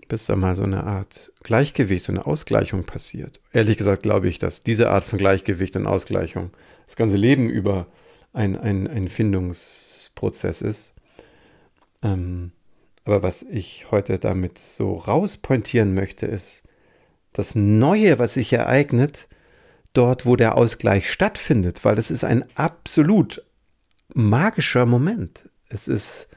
Bis 0.08 0.28
da 0.28 0.36
mal 0.36 0.56
so 0.56 0.64
eine 0.64 0.84
Art 0.84 1.34
Gleichgewicht, 1.42 2.06
so 2.06 2.12
eine 2.12 2.28
Ausgleichung 2.28 2.84
passiert. 2.84 3.42
Ehrlich 3.52 3.78
gesagt 3.80 4.04
glaube 4.04 4.30
ich, 4.30 4.38
dass 4.38 4.62
diese 4.62 4.92
Art 4.92 5.04
von 5.04 5.18
Gleichgewicht 5.18 5.76
und 5.76 5.88
Ausgleichung 5.88 6.52
das 6.90 6.96
ganze 6.96 7.18
Leben 7.18 7.52
über 7.52 7.86
ein, 8.34 8.58
ein, 8.58 8.88
ein 8.88 9.10
Findungsprozess 9.10 10.64
ist. 10.64 10.96
Ähm, 12.02 12.52
aber 13.06 13.22
was 13.22 13.44
ich 13.44 13.92
heute 13.92 14.18
damit 14.18 14.58
so 14.58 14.96
rauspointieren 14.96 15.94
möchte, 15.94 16.26
ist 16.26 16.68
das 17.32 17.54
Neue, 17.54 18.18
was 18.18 18.34
sich 18.34 18.52
ereignet, 18.54 19.28
dort, 19.94 20.26
wo 20.26 20.36
der 20.36 20.58
Ausgleich 20.58 21.12
stattfindet, 21.12 21.86
weil 21.86 22.00
es 22.00 22.10
ist 22.10 22.24
ein 22.24 22.44
absolut 22.56 23.46
magischer 24.16 24.88
Moment. 24.88 25.48
Es 25.70 25.88
ist 25.88 26.28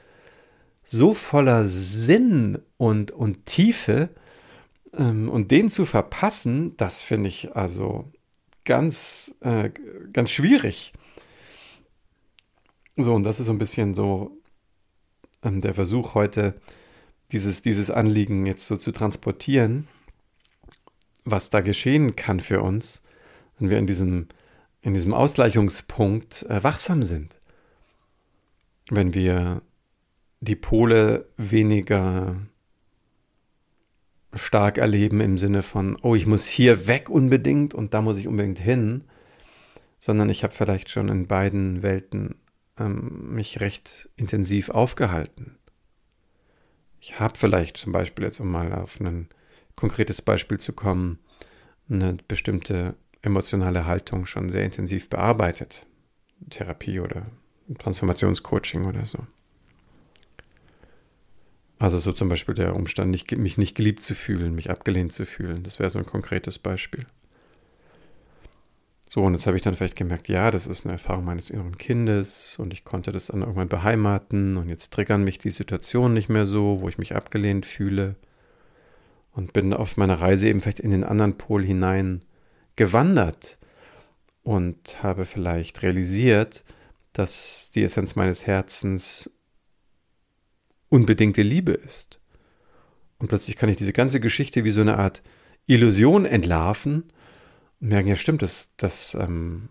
so 0.84 1.14
voller 1.14 1.64
Sinn 1.64 2.58
und, 2.76 3.10
und 3.10 3.46
Tiefe 3.46 4.10
ähm, 4.94 5.30
und 5.30 5.50
den 5.50 5.70
zu 5.70 5.86
verpassen, 5.86 6.76
das 6.76 7.00
finde 7.00 7.28
ich 7.28 7.56
also 7.56 8.12
ganz, 8.64 9.34
äh, 9.40 9.70
ganz 10.12 10.30
schwierig. 10.30 10.92
So, 12.96 13.14
und 13.14 13.22
das 13.24 13.40
ist 13.40 13.46
so 13.46 13.52
ein 13.52 13.58
bisschen 13.58 13.94
so 13.94 14.36
ähm, 15.42 15.60
der 15.60 15.74
Versuch 15.74 16.14
heute, 16.14 16.54
dieses, 17.32 17.62
dieses 17.62 17.90
Anliegen 17.90 18.46
jetzt 18.46 18.66
so 18.66 18.76
zu 18.76 18.92
transportieren, 18.92 19.88
was 21.24 21.50
da 21.50 21.60
geschehen 21.60 22.16
kann 22.16 22.40
für 22.40 22.60
uns, 22.60 23.02
wenn 23.58 23.70
wir 23.70 23.78
in 23.78 23.86
diesem, 23.86 24.28
in 24.82 24.94
diesem 24.94 25.14
Ausgleichungspunkt 25.14 26.42
äh, 26.44 26.62
wachsam 26.62 27.02
sind. 27.02 27.36
Wenn 28.90 29.14
wir 29.14 29.62
die 30.40 30.56
Pole 30.56 31.28
weniger 31.36 32.36
stark 34.34 34.78
erleben 34.78 35.20
im 35.20 35.38
Sinne 35.38 35.62
von, 35.62 35.96
oh, 36.02 36.14
ich 36.14 36.26
muss 36.26 36.46
hier 36.46 36.86
weg 36.86 37.10
unbedingt 37.10 37.74
und 37.74 37.94
da 37.94 38.00
muss 38.00 38.16
ich 38.16 38.28
unbedingt 38.28 38.58
hin, 38.58 39.04
sondern 39.98 40.30
ich 40.30 40.42
habe 40.42 40.54
vielleicht 40.54 40.90
schon 40.90 41.08
in 41.08 41.26
beiden 41.26 41.82
Welten 41.82 42.36
ähm, 42.78 43.34
mich 43.34 43.60
recht 43.60 44.08
intensiv 44.16 44.70
aufgehalten. 44.70 45.58
Ich 47.00 47.18
habe 47.18 47.36
vielleicht 47.36 47.76
zum 47.76 47.92
Beispiel 47.92 48.24
jetzt, 48.24 48.40
um 48.40 48.50
mal 48.50 48.72
auf 48.72 49.00
ein 49.00 49.28
konkretes 49.74 50.22
Beispiel 50.22 50.58
zu 50.58 50.72
kommen, 50.72 51.18
eine 51.90 52.16
bestimmte 52.28 52.94
emotionale 53.22 53.86
Haltung 53.86 54.26
schon 54.26 54.50
sehr 54.50 54.64
intensiv 54.64 55.08
bearbeitet. 55.10 55.86
Therapie 56.50 57.00
oder 57.00 57.26
Transformationscoaching 57.78 58.84
oder 58.84 59.04
so. 59.04 59.18
Also 61.82 61.98
so 61.98 62.12
zum 62.12 62.28
Beispiel 62.28 62.54
der 62.54 62.76
Umstand, 62.76 63.10
mich 63.10 63.58
nicht 63.58 63.74
geliebt 63.74 64.04
zu 64.04 64.14
fühlen, 64.14 64.54
mich 64.54 64.70
abgelehnt 64.70 65.10
zu 65.10 65.26
fühlen. 65.26 65.64
Das 65.64 65.80
wäre 65.80 65.90
so 65.90 65.98
ein 65.98 66.06
konkretes 66.06 66.60
Beispiel. 66.60 67.06
So, 69.10 69.22
und 69.22 69.32
jetzt 69.32 69.48
habe 69.48 69.56
ich 69.56 69.64
dann 69.64 69.74
vielleicht 69.74 69.96
gemerkt, 69.96 70.28
ja, 70.28 70.52
das 70.52 70.68
ist 70.68 70.84
eine 70.84 70.92
Erfahrung 70.92 71.24
meines 71.24 71.50
inneren 71.50 71.76
Kindes 71.76 72.56
und 72.56 72.72
ich 72.72 72.84
konnte 72.84 73.10
das 73.10 73.26
dann 73.26 73.40
irgendwann 73.40 73.66
beheimaten 73.66 74.58
und 74.58 74.68
jetzt 74.68 74.92
triggern 74.92 75.24
mich 75.24 75.38
die 75.38 75.50
Situationen 75.50 76.14
nicht 76.14 76.28
mehr 76.28 76.46
so, 76.46 76.80
wo 76.80 76.88
ich 76.88 76.98
mich 76.98 77.16
abgelehnt 77.16 77.66
fühle 77.66 78.14
und 79.32 79.52
bin 79.52 79.74
auf 79.74 79.96
meiner 79.96 80.20
Reise 80.20 80.46
eben 80.46 80.60
vielleicht 80.60 80.78
in 80.78 80.92
den 80.92 81.02
anderen 81.02 81.36
Pol 81.36 81.64
hinein 81.64 82.20
gewandert 82.76 83.58
und 84.44 85.02
habe 85.02 85.24
vielleicht 85.24 85.82
realisiert, 85.82 86.62
dass 87.12 87.72
die 87.74 87.82
Essenz 87.82 88.14
meines 88.14 88.46
Herzens 88.46 89.32
unbedingte 90.92 91.42
Liebe 91.42 91.72
ist. 91.72 92.20
Und 93.18 93.28
plötzlich 93.28 93.56
kann 93.56 93.70
ich 93.70 93.76
diese 93.76 93.94
ganze 93.94 94.20
Geschichte 94.20 94.64
wie 94.64 94.70
so 94.70 94.82
eine 94.82 94.98
Art 94.98 95.22
Illusion 95.66 96.26
entlarven 96.26 97.04
und 97.80 97.88
merken, 97.88 98.08
ja 98.08 98.16
stimmt, 98.16 98.42
das, 98.42 98.74
das, 98.76 99.14
ähm, 99.14 99.70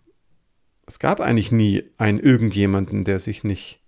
es 0.87 0.97
gab 0.97 1.19
eigentlich 1.19 1.51
nie 1.51 1.83
einen 1.97 2.19
irgendjemanden, 2.19 3.03
der 3.03 3.19
sich 3.19 3.43
nicht 3.43 3.81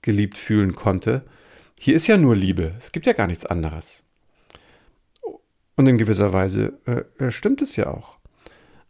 geliebt 0.00 0.38
fühlen 0.38 0.74
konnte. 0.74 1.26
Hier 1.78 1.94
ist 1.94 2.06
ja 2.06 2.16
nur 2.16 2.34
Liebe, 2.34 2.74
es 2.78 2.90
gibt 2.90 3.06
ja 3.06 3.12
gar 3.12 3.26
nichts 3.26 3.44
anderes. 3.44 4.02
Und 5.74 5.86
in 5.86 5.98
gewisser 5.98 6.32
Weise 6.32 6.78
äh, 6.86 7.02
äh 7.22 7.30
stimmt 7.30 7.60
es 7.60 7.76
ja 7.76 7.88
auch. 7.88 8.18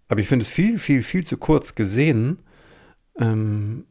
Aber 0.06 0.20
ich 0.20 0.28
finde 0.28 0.44
es 0.44 0.50
viel, 0.50 0.78
viel, 0.78 1.02
viel 1.02 1.26
zu 1.26 1.37
kurz 1.37 1.75
gesehen. 1.75 2.38
Ähm, 3.18 3.87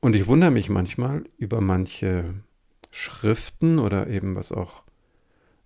und 0.00 0.16
ich 0.16 0.26
wundere 0.26 0.50
mich 0.50 0.68
manchmal 0.68 1.24
über 1.38 1.60
manche 1.60 2.34
Schriften 2.96 3.78
oder 3.78 4.06
eben 4.06 4.36
was 4.36 4.52
auch 4.52 4.82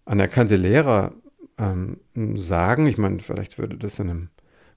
anerkannte 0.05 0.57
Lehrer 0.57 1.15
ähm, 1.59 2.01
sagen. 2.37 2.89
Ich 2.89 2.99
meine, 2.99 3.21
vielleicht 3.21 3.57
würde 3.57 3.77
das 3.77 4.01
in 4.01 4.11
einem, 4.11 4.29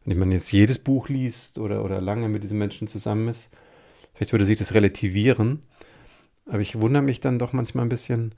wenn 0.06 0.20
man 0.20 0.32
jetzt 0.32 0.52
jedes 0.52 0.78
Buch 0.78 1.10
liest 1.10 1.58
oder, 1.58 1.84
oder 1.84 2.00
lange 2.00 2.30
mit 2.30 2.44
diesen 2.44 2.60
Menschen 2.60 2.88
zusammen 2.88 3.28
ist, 3.28 3.52
vielleicht 4.14 4.34
würde 4.34 4.46
sich 4.46 4.60
das 4.60 4.76
relativieren. 4.76 5.62
Aber 6.46 6.60
ich 6.60 6.80
wundere 6.80 7.02
mich 7.02 7.20
dann 7.20 7.40
doch 7.40 7.54
manchmal 7.54 7.86
ein 7.86 7.90
bisschen, 7.90 8.36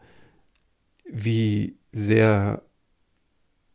wie 1.03 1.77
sehr 1.91 2.61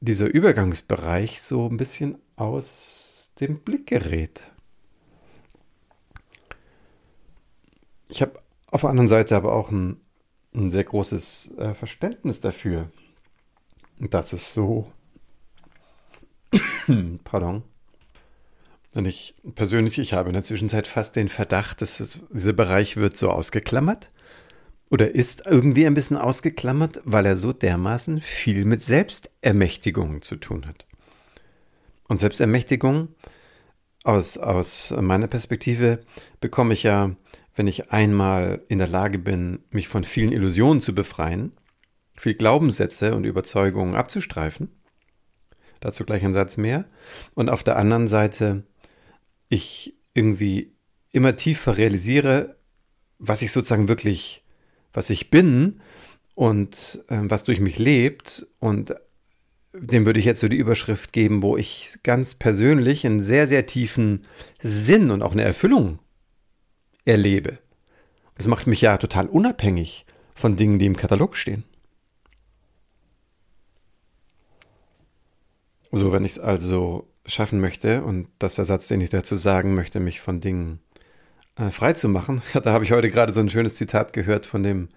dieser 0.00 0.26
Übergangsbereich 0.32 1.42
so 1.42 1.68
ein 1.68 1.76
bisschen 1.76 2.16
aus 2.36 3.30
dem 3.40 3.58
Blick 3.58 3.88
gerät. 3.88 4.50
Ich 8.08 8.22
habe 8.22 8.40
auf 8.70 8.80
der 8.80 8.90
anderen 8.90 9.08
Seite 9.08 9.36
aber 9.36 9.52
auch 9.52 9.70
ein 9.70 10.00
ein 10.54 10.70
sehr 10.70 10.84
großes 10.84 11.56
äh, 11.58 11.74
Verständnis 11.74 12.40
dafür, 12.40 12.90
dass 13.98 14.32
es 14.32 14.52
so, 14.52 14.90
pardon, 17.24 17.62
und 18.94 19.06
ich 19.06 19.34
persönlich, 19.54 19.98
ich 19.98 20.14
habe 20.14 20.30
in 20.30 20.34
der 20.34 20.42
Zwischenzeit 20.42 20.88
fast 20.88 21.14
den 21.14 21.28
Verdacht, 21.28 21.80
dass 21.80 22.00
es, 22.00 22.26
dieser 22.30 22.52
Bereich 22.52 22.96
wird 22.96 23.16
so 23.16 23.30
ausgeklammert 23.30 24.10
oder 24.90 25.14
ist 25.14 25.46
irgendwie 25.46 25.86
ein 25.86 25.94
bisschen 25.94 26.16
ausgeklammert, 26.16 27.00
weil 27.04 27.24
er 27.24 27.36
so 27.36 27.52
dermaßen 27.52 28.20
viel 28.20 28.64
mit 28.64 28.82
Selbstermächtigung 28.82 30.22
zu 30.22 30.36
tun 30.36 30.66
hat. 30.66 30.86
Und 32.08 32.18
Selbstermächtigung 32.18 33.14
aus, 34.02 34.36
aus 34.38 34.92
meiner 35.00 35.28
Perspektive 35.28 36.00
bekomme 36.40 36.74
ich 36.74 36.82
ja 36.82 37.14
wenn 37.60 37.66
ich 37.66 37.92
einmal 37.92 38.64
in 38.68 38.78
der 38.78 38.88
Lage 38.88 39.18
bin, 39.18 39.58
mich 39.70 39.86
von 39.86 40.02
vielen 40.02 40.32
Illusionen 40.32 40.80
zu 40.80 40.94
befreien, 40.94 41.52
viel 42.16 42.32
Glaubenssätze 42.32 43.14
und 43.14 43.24
Überzeugungen 43.24 43.96
abzustreifen. 43.96 44.70
Dazu 45.78 46.06
gleich 46.06 46.24
ein 46.24 46.32
Satz 46.32 46.56
mehr. 46.56 46.86
Und 47.34 47.50
auf 47.50 47.62
der 47.62 47.76
anderen 47.76 48.08
Seite 48.08 48.64
ich 49.50 49.94
irgendwie 50.14 50.72
immer 51.10 51.36
tiefer 51.36 51.76
realisiere, 51.76 52.56
was 53.18 53.42
ich 53.42 53.52
sozusagen 53.52 53.88
wirklich, 53.88 54.42
was 54.94 55.10
ich 55.10 55.28
bin 55.28 55.82
und 56.34 57.04
äh, 57.08 57.18
was 57.24 57.44
durch 57.44 57.60
mich 57.60 57.78
lebt. 57.78 58.46
Und 58.58 58.94
dem 59.74 60.06
würde 60.06 60.18
ich 60.18 60.24
jetzt 60.24 60.40
so 60.40 60.48
die 60.48 60.56
Überschrift 60.56 61.12
geben, 61.12 61.42
wo 61.42 61.58
ich 61.58 61.98
ganz 62.04 62.36
persönlich 62.36 63.04
einen 63.04 63.22
sehr, 63.22 63.46
sehr 63.46 63.66
tiefen 63.66 64.22
Sinn 64.62 65.10
und 65.10 65.20
auch 65.20 65.32
eine 65.32 65.42
Erfüllung 65.42 65.98
erlebe. 67.10 67.58
Das 68.36 68.46
macht 68.46 68.66
mich 68.66 68.80
ja 68.80 68.96
total 68.96 69.26
unabhängig 69.26 70.06
von 70.34 70.56
Dingen, 70.56 70.78
die 70.78 70.86
im 70.86 70.96
Katalog 70.96 71.36
stehen. 71.36 71.64
So, 75.92 76.12
wenn 76.12 76.24
ich 76.24 76.32
es 76.32 76.38
also 76.38 77.08
schaffen 77.26 77.60
möchte, 77.60 78.04
und 78.04 78.28
das 78.38 78.52
ist 78.52 78.58
der 78.58 78.64
Satz, 78.64 78.88
den 78.88 79.00
ich 79.00 79.10
dazu 79.10 79.34
sagen 79.34 79.74
möchte, 79.74 80.00
mich 80.00 80.20
von 80.20 80.40
Dingen 80.40 80.80
äh, 81.56 81.70
frei 81.70 81.92
zu 81.92 82.08
machen, 82.08 82.42
da 82.54 82.72
habe 82.72 82.84
ich 82.84 82.92
heute 82.92 83.10
gerade 83.10 83.32
so 83.32 83.40
ein 83.40 83.50
schönes 83.50 83.74
Zitat 83.74 84.12
gehört 84.12 84.46
von 84.46 84.62
dem, 84.62 84.88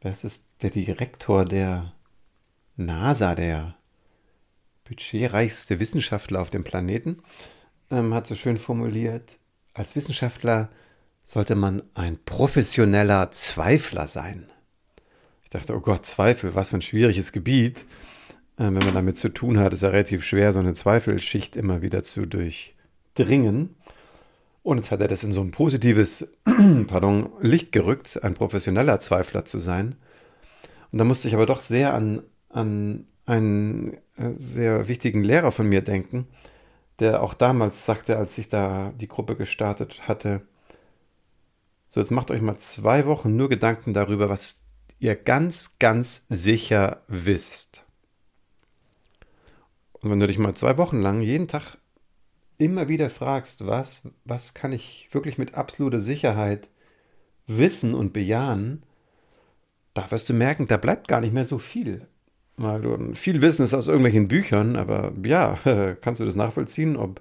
was 0.00 0.24
ist 0.24 0.48
der 0.62 0.70
Direktor 0.70 1.44
der 1.44 1.92
NASA, 2.76 3.34
der 3.34 3.76
budgetreichste 4.84 5.80
Wissenschaftler 5.80 6.40
auf 6.40 6.50
dem 6.50 6.64
Planeten, 6.64 7.22
ähm, 7.90 8.12
hat 8.12 8.26
so 8.26 8.34
schön 8.34 8.58
formuliert, 8.58 9.38
als 9.72 9.96
Wissenschaftler 9.96 10.70
sollte 11.24 11.54
man 11.54 11.82
ein 11.94 12.18
professioneller 12.24 13.30
Zweifler 13.30 14.06
sein. 14.06 14.46
Ich 15.42 15.50
dachte, 15.50 15.74
oh 15.74 15.80
Gott, 15.80 16.04
Zweifel, 16.04 16.54
was 16.54 16.70
für 16.70 16.76
ein 16.76 16.82
schwieriges 16.82 17.32
Gebiet. 17.32 17.86
Ähm, 18.58 18.76
wenn 18.76 18.84
man 18.84 18.94
damit 18.94 19.16
zu 19.16 19.30
tun 19.30 19.58
hat, 19.58 19.72
ist 19.72 19.82
ja 19.82 19.88
relativ 19.88 20.24
schwer, 20.24 20.52
so 20.52 20.60
eine 20.60 20.74
Zweifelschicht 20.74 21.56
immer 21.56 21.82
wieder 21.82 22.02
zu 22.02 22.26
durchdringen. 22.26 23.74
Und 24.62 24.78
jetzt 24.78 24.90
hat 24.90 25.00
er 25.00 25.08
das 25.08 25.24
in 25.24 25.32
so 25.32 25.40
ein 25.40 25.50
positives 25.50 26.28
pardon, 26.86 27.30
Licht 27.40 27.72
gerückt, 27.72 28.22
ein 28.22 28.34
professioneller 28.34 29.00
Zweifler 29.00 29.44
zu 29.44 29.58
sein. 29.58 29.96
Und 30.92 30.98
da 30.98 31.04
musste 31.04 31.28
ich 31.28 31.34
aber 31.34 31.46
doch 31.46 31.60
sehr 31.60 31.92
an, 31.92 32.22
an 32.48 33.06
einen 33.26 33.94
äh, 34.16 34.30
sehr 34.36 34.88
wichtigen 34.88 35.24
Lehrer 35.24 35.52
von 35.52 35.68
mir 35.68 35.82
denken, 35.82 36.28
der 37.00 37.22
auch 37.22 37.34
damals 37.34 37.84
sagte, 37.84 38.16
als 38.16 38.38
ich 38.38 38.48
da 38.48 38.92
die 38.98 39.08
Gruppe 39.08 39.36
gestartet 39.36 40.06
hatte, 40.06 40.42
so 41.94 42.00
jetzt 42.00 42.10
macht 42.10 42.32
euch 42.32 42.40
mal 42.40 42.56
zwei 42.56 43.06
Wochen 43.06 43.36
nur 43.36 43.48
Gedanken 43.48 43.94
darüber, 43.94 44.28
was 44.28 44.64
ihr 44.98 45.14
ganz, 45.14 45.78
ganz 45.78 46.26
sicher 46.28 47.04
wisst. 47.06 47.84
Und 49.92 50.10
wenn 50.10 50.18
du 50.18 50.26
dich 50.26 50.38
mal 50.38 50.56
zwei 50.56 50.76
Wochen 50.76 51.00
lang 51.00 51.20
jeden 51.20 51.46
Tag 51.46 51.78
immer 52.58 52.88
wieder 52.88 53.10
fragst, 53.10 53.68
was, 53.68 54.08
was 54.24 54.54
kann 54.54 54.72
ich 54.72 55.08
wirklich 55.12 55.38
mit 55.38 55.54
absoluter 55.54 56.00
Sicherheit 56.00 56.68
wissen 57.46 57.94
und 57.94 58.12
bejahen, 58.12 58.82
da 59.94 60.10
wirst 60.10 60.28
du 60.28 60.32
merken, 60.32 60.66
da 60.66 60.78
bleibt 60.78 61.06
gar 61.06 61.20
nicht 61.20 61.32
mehr 61.32 61.44
so 61.44 61.58
viel. 61.58 62.08
Weil 62.56 62.82
du 62.82 63.14
viel 63.14 63.40
Wissen 63.40 63.62
ist 63.62 63.72
aus 63.72 63.86
irgendwelchen 63.86 64.26
Büchern, 64.26 64.74
aber 64.74 65.12
ja, 65.22 65.60
kannst 66.00 66.20
du 66.20 66.24
das 66.24 66.34
nachvollziehen, 66.34 66.96
ob, 66.96 67.20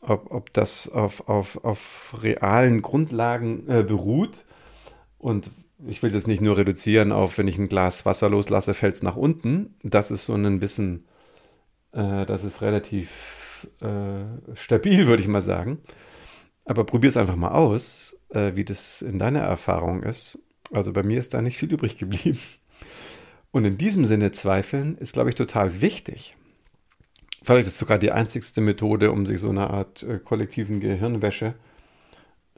ob, 0.00 0.30
ob 0.30 0.52
das 0.52 0.88
auf, 0.88 1.28
auf, 1.28 1.64
auf 1.64 2.16
realen 2.22 2.82
Grundlagen 2.82 3.68
äh, 3.68 3.82
beruht? 3.82 4.44
Und 5.18 5.50
ich 5.86 6.02
will 6.02 6.08
es 6.08 6.14
jetzt 6.14 6.26
nicht 6.26 6.42
nur 6.42 6.56
reduzieren 6.56 7.12
auf, 7.12 7.38
wenn 7.38 7.48
ich 7.48 7.58
ein 7.58 7.68
Glas 7.68 8.04
Wasser 8.06 8.28
loslasse, 8.28 8.74
fällt 8.74 8.96
es 8.96 9.02
nach 9.02 9.16
unten. 9.16 9.74
Das 9.82 10.10
ist 10.10 10.26
so 10.26 10.34
ein 10.34 10.60
bisschen, 10.60 11.06
äh, 11.92 12.26
das 12.26 12.44
ist 12.44 12.62
relativ 12.62 13.68
äh, 13.80 14.54
stabil, 14.54 15.06
würde 15.06 15.22
ich 15.22 15.28
mal 15.28 15.42
sagen. 15.42 15.78
Aber 16.64 16.84
probier 16.84 17.08
es 17.08 17.16
einfach 17.16 17.36
mal 17.36 17.52
aus, 17.52 18.20
äh, 18.30 18.54
wie 18.54 18.64
das 18.64 19.02
in 19.02 19.18
deiner 19.18 19.40
Erfahrung 19.40 20.02
ist. 20.02 20.42
Also 20.72 20.92
bei 20.92 21.02
mir 21.02 21.18
ist 21.18 21.34
da 21.34 21.42
nicht 21.42 21.58
viel 21.58 21.72
übrig 21.72 21.98
geblieben. 21.98 22.38
Und 23.50 23.64
in 23.64 23.78
diesem 23.78 24.04
Sinne 24.04 24.30
zweifeln 24.30 24.96
ist, 24.98 25.14
glaube 25.14 25.30
ich, 25.30 25.34
total 25.34 25.80
wichtig. 25.80 26.36
Vielleicht 27.42 27.66
ist 27.66 27.74
es 27.74 27.78
sogar 27.78 27.98
die 27.98 28.12
einzigste 28.12 28.60
Methode, 28.60 29.12
um 29.12 29.26
sich 29.26 29.40
so 29.40 29.48
einer 29.48 29.70
Art 29.70 30.02
äh, 30.02 30.18
kollektiven 30.18 30.80
Gehirnwäsche 30.80 31.54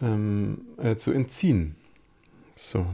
ähm, 0.00 0.66
äh, 0.78 0.96
zu 0.96 1.12
entziehen. 1.12 1.76
So. 2.56 2.86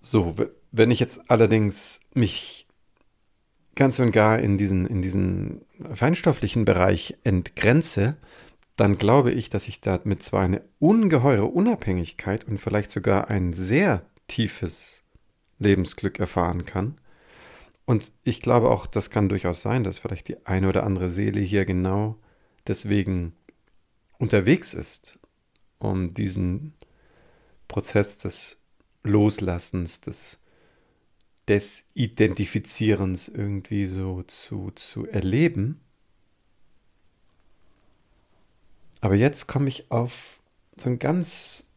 So, 0.00 0.36
wenn 0.70 0.90
ich 0.90 1.00
jetzt 1.00 1.30
allerdings 1.30 2.00
mich 2.14 2.66
ganz 3.74 3.98
und 3.98 4.12
gar 4.12 4.38
in 4.38 4.58
diesen, 4.58 4.86
in 4.86 5.02
diesen 5.02 5.62
feinstofflichen 5.94 6.64
Bereich 6.64 7.16
entgrenze, 7.24 8.16
dann 8.76 8.98
glaube 8.98 9.32
ich, 9.32 9.48
dass 9.48 9.68
ich 9.68 9.80
damit 9.80 10.22
zwar 10.22 10.42
eine 10.42 10.62
ungeheure 10.78 11.46
Unabhängigkeit 11.46 12.44
und 12.44 12.58
vielleicht 12.58 12.90
sogar 12.90 13.28
ein 13.30 13.52
sehr 13.52 14.04
tiefes 14.28 15.02
Lebensglück 15.58 16.20
erfahren 16.20 16.66
kann. 16.66 16.96
Und 17.86 18.12
ich 18.24 18.40
glaube 18.40 18.70
auch, 18.70 18.86
das 18.86 19.10
kann 19.10 19.28
durchaus 19.28 19.62
sein, 19.62 19.84
dass 19.84 19.98
vielleicht 19.98 20.28
die 20.28 20.44
eine 20.46 20.68
oder 20.68 20.84
andere 20.84 21.08
Seele 21.08 21.40
hier 21.40 21.64
genau 21.64 22.18
deswegen 22.66 23.32
unterwegs 24.18 24.74
ist, 24.74 25.18
um 25.78 26.12
diesen 26.12 26.74
Prozess 27.68 28.18
des 28.18 28.62
Loslassens, 29.02 30.00
des 30.00 30.42
Desidentifizierens 31.48 33.28
irgendwie 33.28 33.86
so 33.86 34.24
zu, 34.24 34.72
zu 34.74 35.06
erleben. 35.06 35.80
Aber 39.00 39.14
jetzt 39.14 39.46
komme 39.46 39.68
ich 39.68 39.90
auf 39.92 40.40
so 40.76 40.88
einen 40.88 40.98
ganz 40.98 41.68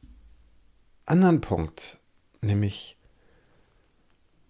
anderen 1.05 1.39
Punkt, 1.41 1.99
Nämlich, 2.41 2.97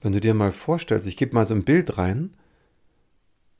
wenn 0.02 0.14
du 0.14 0.22
dir 0.22 0.34
mal 0.34 0.52
vorstellst, 0.52 1.08
ich 1.08 1.18
gebe 1.18 1.36
mal 1.36 1.46
so 1.46 1.54
ein 1.54 1.64
Bild 1.64 1.98
rein, 1.98 2.34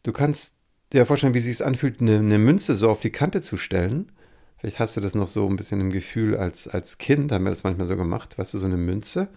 du 0.04 0.12
kannst 0.12 0.56
dir 0.94 1.06
vorstellen, 1.06 1.34
wie 1.34 1.40
es 1.40 1.46
sich 1.46 1.66
anfühlt, 1.66 2.02
eine, 2.02 2.18
eine, 2.18 2.40
Münze 2.40 2.74
so 2.74 2.90
auf 2.90 3.00
die 3.00 3.12
Kante 3.12 3.42
zu 3.42 3.58
stellen. 3.58 4.12
Vielleicht 4.58 4.80
hast 4.80 4.98
du 4.98 5.02
das 5.02 5.16
noch 5.16 5.28
so 5.28 5.48
ein 5.48 5.56
bisschen 5.56 5.80
im 5.80 5.92
Gefühl 5.92 6.36
als, 6.36 6.68
als 6.68 6.98
Kind, 6.98 7.32
haben 7.32 7.46
wir 7.46 7.52
das 7.52 7.64
manchmal 7.64 7.88
so 7.88 7.96
gemacht, 7.96 8.38
weißt 8.38 8.54
du, 8.54 8.58
so 8.58 8.66
eine 8.66 8.78
Münze. 8.78 9.30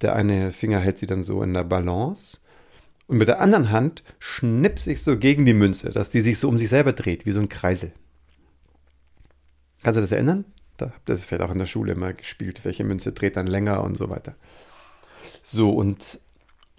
Der 0.00 0.14
eine 0.14 0.52
Finger 0.52 0.78
hält 0.78 0.98
sie 0.98 1.06
dann 1.06 1.22
so 1.22 1.42
in 1.42 1.54
der 1.54 1.64
Balance. 1.64 2.38
Und 3.08 3.18
mit 3.18 3.28
der 3.28 3.40
anderen 3.40 3.70
Hand 3.70 4.04
schnips 4.18 4.86
ich 4.86 5.02
so 5.02 5.18
gegen 5.18 5.44
die 5.44 5.54
Münze, 5.54 5.90
dass 5.90 6.10
die 6.10 6.20
sich 6.20 6.38
so 6.38 6.48
um 6.48 6.58
sich 6.58 6.68
selber 6.68 6.92
dreht, 6.92 7.26
wie 7.26 7.32
so 7.32 7.40
ein 7.40 7.48
Kreisel. 7.48 7.92
Kannst 9.82 9.96
du 9.96 10.00
das 10.02 10.12
erinnern? 10.12 10.44
Da 10.76 10.86
habt 10.86 11.08
ihr 11.08 11.14
das 11.14 11.26
vielleicht 11.26 11.42
auch 11.42 11.50
in 11.50 11.58
der 11.58 11.66
Schule 11.66 11.92
immer 11.92 12.12
gespielt, 12.12 12.60
welche 12.64 12.84
Münze 12.84 13.12
dreht 13.12 13.36
dann 13.36 13.46
länger 13.46 13.82
und 13.82 13.96
so 13.96 14.10
weiter. 14.10 14.36
So, 15.50 15.70
und 15.70 16.20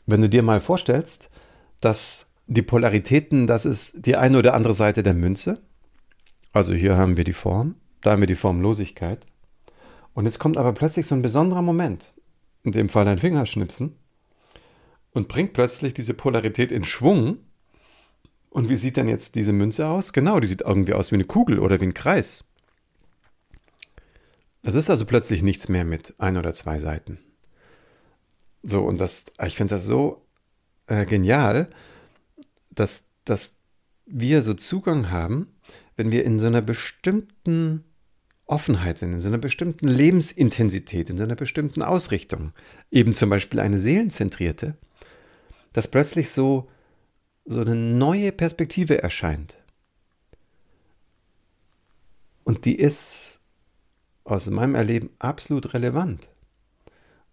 wenn 0.05 0.21
du 0.21 0.29
dir 0.29 0.43
mal 0.43 0.60
vorstellst, 0.60 1.32
dass 1.82 2.36
die 2.45 2.62
Polaritäten, 2.62 3.47
das 3.47 3.65
ist 3.65 4.05
die 4.05 4.15
eine 4.15 4.38
oder 4.38 4.53
andere 4.53 4.75
Seite 4.75 5.01
der 5.01 5.15
Münze. 5.15 5.60
Also 6.53 6.75
hier 6.75 6.95
haben 6.95 7.17
wir 7.17 7.23
die 7.23 7.34
Form, 7.34 7.77
da 8.01 8.12
haben 8.12 8.19
wir 8.19 8.27
die 8.27 8.36
Formlosigkeit. 8.36 9.25
Und 10.13 10.25
jetzt 10.25 10.38
kommt 10.38 10.55
aber 10.55 10.73
plötzlich 10.73 11.08
so 11.08 11.15
ein 11.15 11.23
besonderer 11.23 11.63
Moment, 11.63 12.13
in 12.63 12.71
dem 12.71 12.89
Fall 12.89 13.08
ein 13.08 13.17
Fingerschnipsen, 13.17 13.95
und 15.13 15.27
bringt 15.27 15.53
plötzlich 15.53 15.95
diese 15.95 16.13
Polarität 16.13 16.71
in 16.71 16.84
Schwung. 16.84 17.39
Und 18.51 18.69
wie 18.69 18.75
sieht 18.75 18.97
denn 18.97 19.10
jetzt 19.10 19.34
diese 19.34 19.51
Münze 19.51 19.88
aus? 19.88 20.13
Genau, 20.13 20.39
die 20.39 20.47
sieht 20.47 20.62
irgendwie 20.62 20.93
aus 20.93 21.12
wie 21.12 21.15
eine 21.15 21.25
Kugel 21.25 21.58
oder 21.58 21.82
wie 21.82 21.86
ein 21.86 21.95
Kreis. 21.95 22.45
Es 24.62 24.75
ist 24.75 24.91
also 24.91 25.08
plötzlich 25.08 25.41
nichts 25.41 25.69
mehr 25.69 25.86
mit 25.86 26.13
ein 26.19 26.38
oder 26.38 26.53
zwei 26.53 26.77
Seiten. 26.77 27.17
So, 28.63 28.84
und 28.84 29.00
das, 29.00 29.26
ich 29.45 29.56
finde 29.56 29.76
das 29.76 29.86
so 29.86 30.26
äh, 30.88 31.06
genial, 31.06 31.69
dass, 32.72 33.10
dass 33.26 33.58
wir 34.06 34.43
so 34.43 34.54
Zugang 34.54 35.12
haben, 35.12 35.56
wenn 35.95 36.12
wir 36.12 36.26
in 36.26 36.39
so 36.39 36.48
einer 36.48 36.62
bestimmten 36.62 37.84
Offenheit 38.45 38.98
sind, 38.98 39.13
in 39.13 39.22
so 39.22 39.28
einer 39.28 39.38
bestimmten 39.38 39.88
Lebensintensität, 39.88 41.10
in 41.10 41.17
so 41.17 41.24
einer 41.24 41.36
bestimmten 41.36 41.84
Ausrichtung, 41.84 42.52
eben 42.89 43.13
zum 43.13 43.30
Beispiel 43.30 43.60
eine 43.60 43.78
seelenzentrierte, 43.78 44.76
dass 45.74 45.88
plötzlich 45.88 46.32
so, 46.32 46.69
so 47.45 47.62
eine 47.62 47.76
neue 47.76 48.32
Perspektive 48.32 49.02
erscheint. 49.04 49.58
Und 52.43 52.65
die 52.65 52.76
ist 52.76 53.41
aus 54.24 54.50
meinem 54.50 54.74
Erleben 54.74 55.12
absolut 55.19 55.74
relevant. 55.76 56.30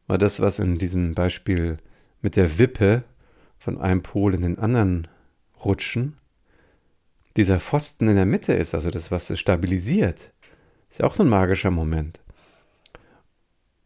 Weil 0.07 0.19
das, 0.19 0.40
was 0.40 0.59
in 0.59 0.79
diesem 0.79 1.14
Beispiel 1.14 1.79
mit 2.21 2.37
der 2.37 2.59
Wippe 2.59 3.05
von 3.59 3.79
einem 3.79 4.03
Pol 4.03 4.35
in 4.35 4.42
den 4.42 4.59
anderen 4.59 5.09
rutschen, 5.64 6.16
dieser 7.37 7.61
Pfosten 7.61 8.09
in 8.09 8.16
der 8.16 8.27
Mitte 8.27 8.53
ist, 8.53 8.75
also 8.75 8.90
das, 8.90 9.11
was 9.11 9.31
es 9.31 9.40
stabilisiert, 9.40 10.33
ist 10.88 11.01
ja 11.01 11.07
auch 11.07 11.14
so 11.14 11.23
ein 11.23 11.29
magischer 11.29 11.71
Moment. 11.71 12.21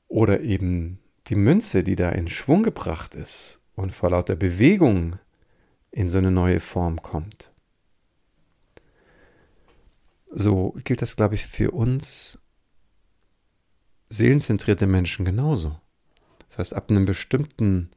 Oder 0.09 0.40
eben 0.40 0.98
die 1.26 1.35
Münze, 1.37 1.83
die 1.85 1.96
da 1.96 2.11
in 2.11 2.28
Schwung 2.28 2.62
gebracht 2.62 3.14
ist 3.14 3.62
und 3.74 3.90
vor 3.90 4.11
lauter 4.11 4.37
Bewegung 4.37 5.18
in 5.90 6.11
so 6.11 6.18
eine 6.18 6.30
neue 6.30 6.61
Form 6.61 7.02
kommt. 7.02 7.50
So 10.33 10.76
gilt 10.85 11.02
das, 11.02 11.16
glaube 11.16 11.35
ich, 11.35 11.46
für 11.46 11.72
uns 11.72 12.38
seelenzentrierte 14.09 14.87
Menschen 14.87 15.24
genauso. 15.24 15.80
Das 16.50 16.58
heißt, 16.58 16.74
ab 16.74 16.90
einem 16.90 17.04
bestimmten 17.04 17.90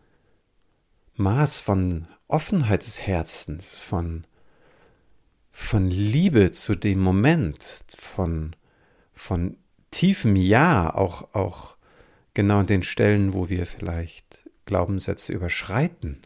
Maß 1.16 1.60
von 1.60 2.08
Offenheit 2.28 2.86
des 2.86 3.00
Herzens, 3.00 3.72
von, 3.72 4.26
von 5.52 5.89
Liebe 5.89 6.52
zu 6.52 6.76
dem 6.76 7.00
Moment, 7.00 7.84
von, 7.98 8.56
von 9.13 9.58
tiefem 9.89 10.36
Ja, 10.36 10.94
auch, 10.94 11.34
auch 11.34 11.78
genau 12.36 12.60
an 12.60 12.68
den 12.68 12.84
Stellen, 12.84 13.34
wo 13.34 13.50
wir 13.50 13.66
vielleicht 13.66 14.48
Glaubenssätze 14.66 15.34
überschreiten, 15.34 16.20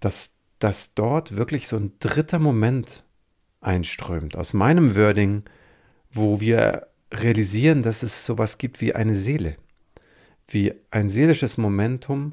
dass, 0.00 0.38
dass 0.58 0.94
dort 0.94 1.36
wirklich 1.36 1.68
so 1.68 1.76
ein 1.76 1.92
dritter 1.98 2.38
Moment 2.38 3.04
einströmt. 3.60 4.36
Aus 4.36 4.54
meinem 4.54 4.96
Wording, 4.96 5.44
wo 6.10 6.40
wir 6.40 6.88
realisieren, 7.12 7.82
dass 7.82 8.02
es 8.02 8.24
sowas 8.24 8.56
gibt 8.56 8.80
wie 8.80 8.94
eine 8.94 9.14
Seele, 9.14 9.56
wie 10.48 10.74
ein 10.90 11.10
seelisches 11.10 11.58
Momentum, 11.58 12.32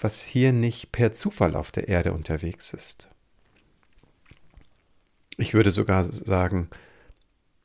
was 0.00 0.22
hier 0.22 0.52
nicht 0.52 0.92
per 0.92 1.12
Zufall 1.12 1.56
auf 1.56 1.70
der 1.70 1.88
Erde 1.88 2.12
unterwegs 2.12 2.72
ist. 2.72 3.08
Ich 5.36 5.54
würde 5.54 5.70
sogar 5.70 6.04
sagen, 6.04 6.68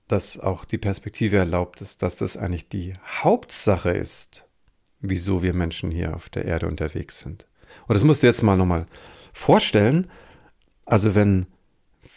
dass 0.08 0.40
auch 0.40 0.66
die 0.66 0.78
Perspektive 0.78 1.38
erlaubt 1.38 1.82
ist, 1.82 2.02
dass 2.02 2.16
das 2.16 2.38
eigentlich 2.38 2.70
die 2.70 2.94
Hauptsache 3.24 3.92
ist, 3.92 4.46
wieso 5.00 5.44
wir 5.44 5.54
Menschen 5.54 5.92
hier 5.92 6.16
auf 6.16 6.30
der 6.30 6.46
Erde 6.46 6.68
unterwegs 6.68 7.20
sind. 7.20 7.48
Und 7.88 7.96
das 7.96 8.04
musst 8.04 8.24
du 8.24 8.28
jetzt 8.28 8.44
mal 8.44 8.58
nochmal 8.58 8.86
vorstellen. 9.32 10.10
Also 10.86 11.16
wenn, 11.16 11.46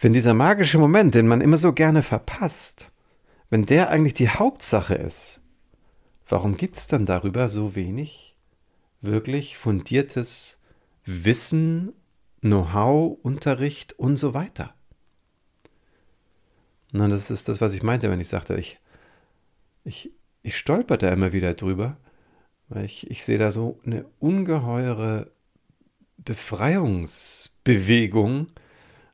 wenn 0.01 0.12
dieser 0.12 0.35
magische 0.35 0.79
Moment, 0.79 1.15
den 1.15 1.29
man 1.29 1.41
immer 1.41 1.59
so 1.59 1.73
gerne 1.73 2.03
verpasst, 2.03 2.93
wenn 3.49 3.65
der 3.65 3.91
eigentlich 3.91 4.15
die 4.15 4.29
Hauptsache 4.29 4.95
ist, 4.95 5.43
warum 6.29 6.57
gibt 6.57 6.77
es 6.77 6.87
dann 6.87 7.07
darüber 7.07 7.49
so 7.49 7.75
wenig 7.75 8.37
wirklich 9.01 9.57
fundiertes 9.57 10.61
Wissen, 11.05 11.93
Know-how, 12.41 13.19
Unterricht 13.23 13.99
und 13.99 14.17
so 14.17 14.35
weiter? 14.35 14.75
Na, 16.93 17.09
das 17.09 17.31
ist 17.31 17.49
das, 17.49 17.61
was 17.61 17.75
ich 17.75 17.83
meinte, 17.83 18.09
wenn 18.11 18.21
ich 18.21 18.29
sagte, 18.29 18.57
ich, 18.57 18.79
ich, 19.85 20.12
ich 20.43 20.57
stolper 20.57 20.97
da 20.97 21.12
immer 21.12 21.33
wieder 21.33 21.55
drüber, 21.55 21.97
weil 22.69 22.85
ich, 22.85 23.11
ich 23.11 23.25
sehe 23.25 23.39
da 23.39 23.51
so 23.53 23.81
eine 23.85 24.07
ungeheure 24.19 25.31
Befreiungsbewegung, 26.19 28.49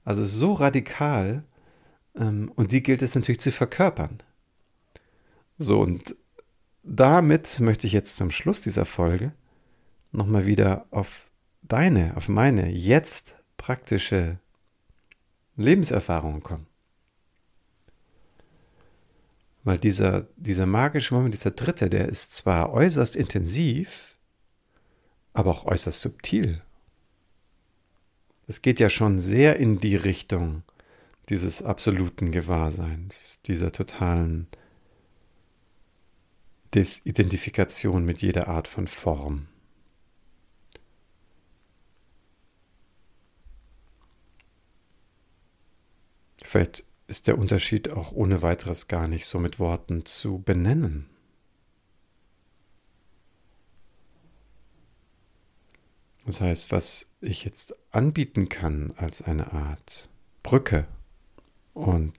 also 0.04 0.24
so 0.24 0.54
radikal, 0.54 1.44
ähm, 2.14 2.50
und 2.54 2.72
die 2.72 2.82
gilt 2.82 3.02
es 3.02 3.14
natürlich 3.14 3.40
zu 3.40 3.52
verkörpern. 3.52 4.22
So, 5.58 5.80
und 5.80 6.16
damit 6.82 7.60
möchte 7.60 7.86
ich 7.86 7.92
jetzt 7.92 8.16
zum 8.16 8.30
Schluss 8.30 8.60
dieser 8.60 8.84
Folge 8.84 9.32
nochmal 10.10 10.46
wieder 10.46 10.86
auf 10.90 11.30
deine, 11.62 12.16
auf 12.16 12.28
meine 12.28 12.70
jetzt 12.70 13.36
praktische 13.56 14.38
Lebenserfahrung 15.56 16.42
kommen. 16.42 16.66
Weil 19.64 19.78
dieser, 19.78 20.26
dieser 20.36 20.66
magische 20.66 21.14
Moment, 21.14 21.34
dieser 21.34 21.52
dritte, 21.52 21.88
der 21.88 22.08
ist 22.08 22.34
zwar 22.34 22.72
äußerst 22.72 23.14
intensiv, 23.14 24.16
aber 25.32 25.52
auch 25.52 25.64
äußerst 25.66 26.00
subtil. 26.00 26.60
Es 28.48 28.60
geht 28.60 28.80
ja 28.80 28.90
schon 28.90 29.20
sehr 29.20 29.56
in 29.56 29.78
die 29.78 29.94
Richtung 29.96 30.64
dieses 31.28 31.62
absoluten 31.62 32.32
Gewahrseins, 32.32 33.40
dieser 33.46 33.70
totalen 33.70 34.48
Desidentifikation 36.74 38.04
mit 38.04 38.22
jeder 38.22 38.48
Art 38.48 38.66
von 38.66 38.86
Form. 38.86 39.48
Vielleicht 46.42 46.84
ist 47.06 47.26
der 47.26 47.38
Unterschied 47.38 47.92
auch 47.92 48.12
ohne 48.12 48.42
weiteres 48.42 48.88
gar 48.88 49.08
nicht 49.08 49.26
so 49.26 49.38
mit 49.38 49.58
Worten 49.58 50.04
zu 50.04 50.38
benennen. 50.38 51.08
Das 56.24 56.40
heißt, 56.40 56.72
was 56.72 57.16
ich 57.20 57.44
jetzt 57.44 57.74
anbieten 57.90 58.48
kann 58.48 58.92
als 58.96 59.22
eine 59.22 59.52
Art 59.52 60.08
Brücke 60.42 60.86
und 61.74 62.14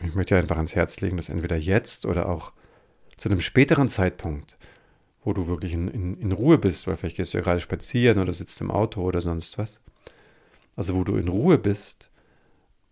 ich 0.00 0.14
möchte 0.14 0.36
einfach 0.36 0.56
ans 0.56 0.74
Herz 0.74 1.00
legen, 1.00 1.16
dass 1.16 1.28
entweder 1.28 1.56
jetzt 1.56 2.06
oder 2.06 2.28
auch 2.28 2.52
zu 3.22 3.28
einem 3.28 3.40
späteren 3.40 3.88
Zeitpunkt, 3.88 4.58
wo 5.22 5.32
du 5.32 5.46
wirklich 5.46 5.74
in, 5.74 5.86
in, 5.86 6.18
in 6.18 6.32
Ruhe 6.32 6.58
bist, 6.58 6.88
weil 6.88 6.96
vielleicht 6.96 7.18
gehst 7.18 7.32
du 7.32 7.38
ja 7.38 7.44
gerade 7.44 7.60
spazieren 7.60 8.18
oder 8.18 8.32
sitzt 8.32 8.60
im 8.60 8.72
Auto 8.72 9.00
oder 9.00 9.20
sonst 9.20 9.58
was, 9.58 9.80
also 10.74 10.96
wo 10.96 11.04
du 11.04 11.14
in 11.14 11.28
Ruhe 11.28 11.56
bist, 11.56 12.10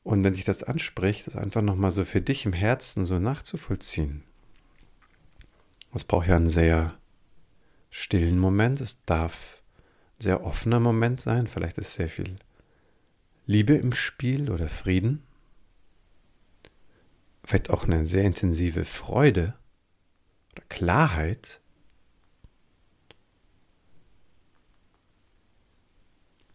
und 0.05 0.23
wenn 0.23 0.35
dich 0.35 0.45
das 0.45 0.62
anspricht, 0.62 1.27
das 1.27 1.35
einfach 1.35 1.62
nochmal 1.62 1.90
so 1.90 2.05
für 2.05 2.21
dich 2.21 2.47
im 2.47 2.53
Herzen 2.53 3.05
so 3.05 3.19
nachzuvollziehen. 3.19 4.23
Es 5.93 6.05
braucht 6.05 6.29
ja 6.29 6.37
einen 6.37 6.49
sehr 6.49 6.97
stillen 7.90 8.38
Moment. 8.38 8.81
Es 8.81 9.05
darf 9.05 9.61
ein 10.19 10.23
sehr 10.23 10.45
offener 10.45 10.79
Moment 10.79 11.21
sein. 11.21 11.49
Vielleicht 11.49 11.77
ist 11.77 11.95
sehr 11.95 12.09
viel 12.09 12.37
Liebe 13.47 13.75
im 13.75 13.93
Spiel 13.93 14.49
oder 14.51 14.69
Frieden. 14.69 15.25
Vielleicht 17.45 17.69
auch 17.69 17.85
eine 17.85 18.07
sehr 18.07 18.25
intensive 18.25 18.85
Freude 18.85 19.55
oder 20.52 20.64
Klarheit. 20.68 21.60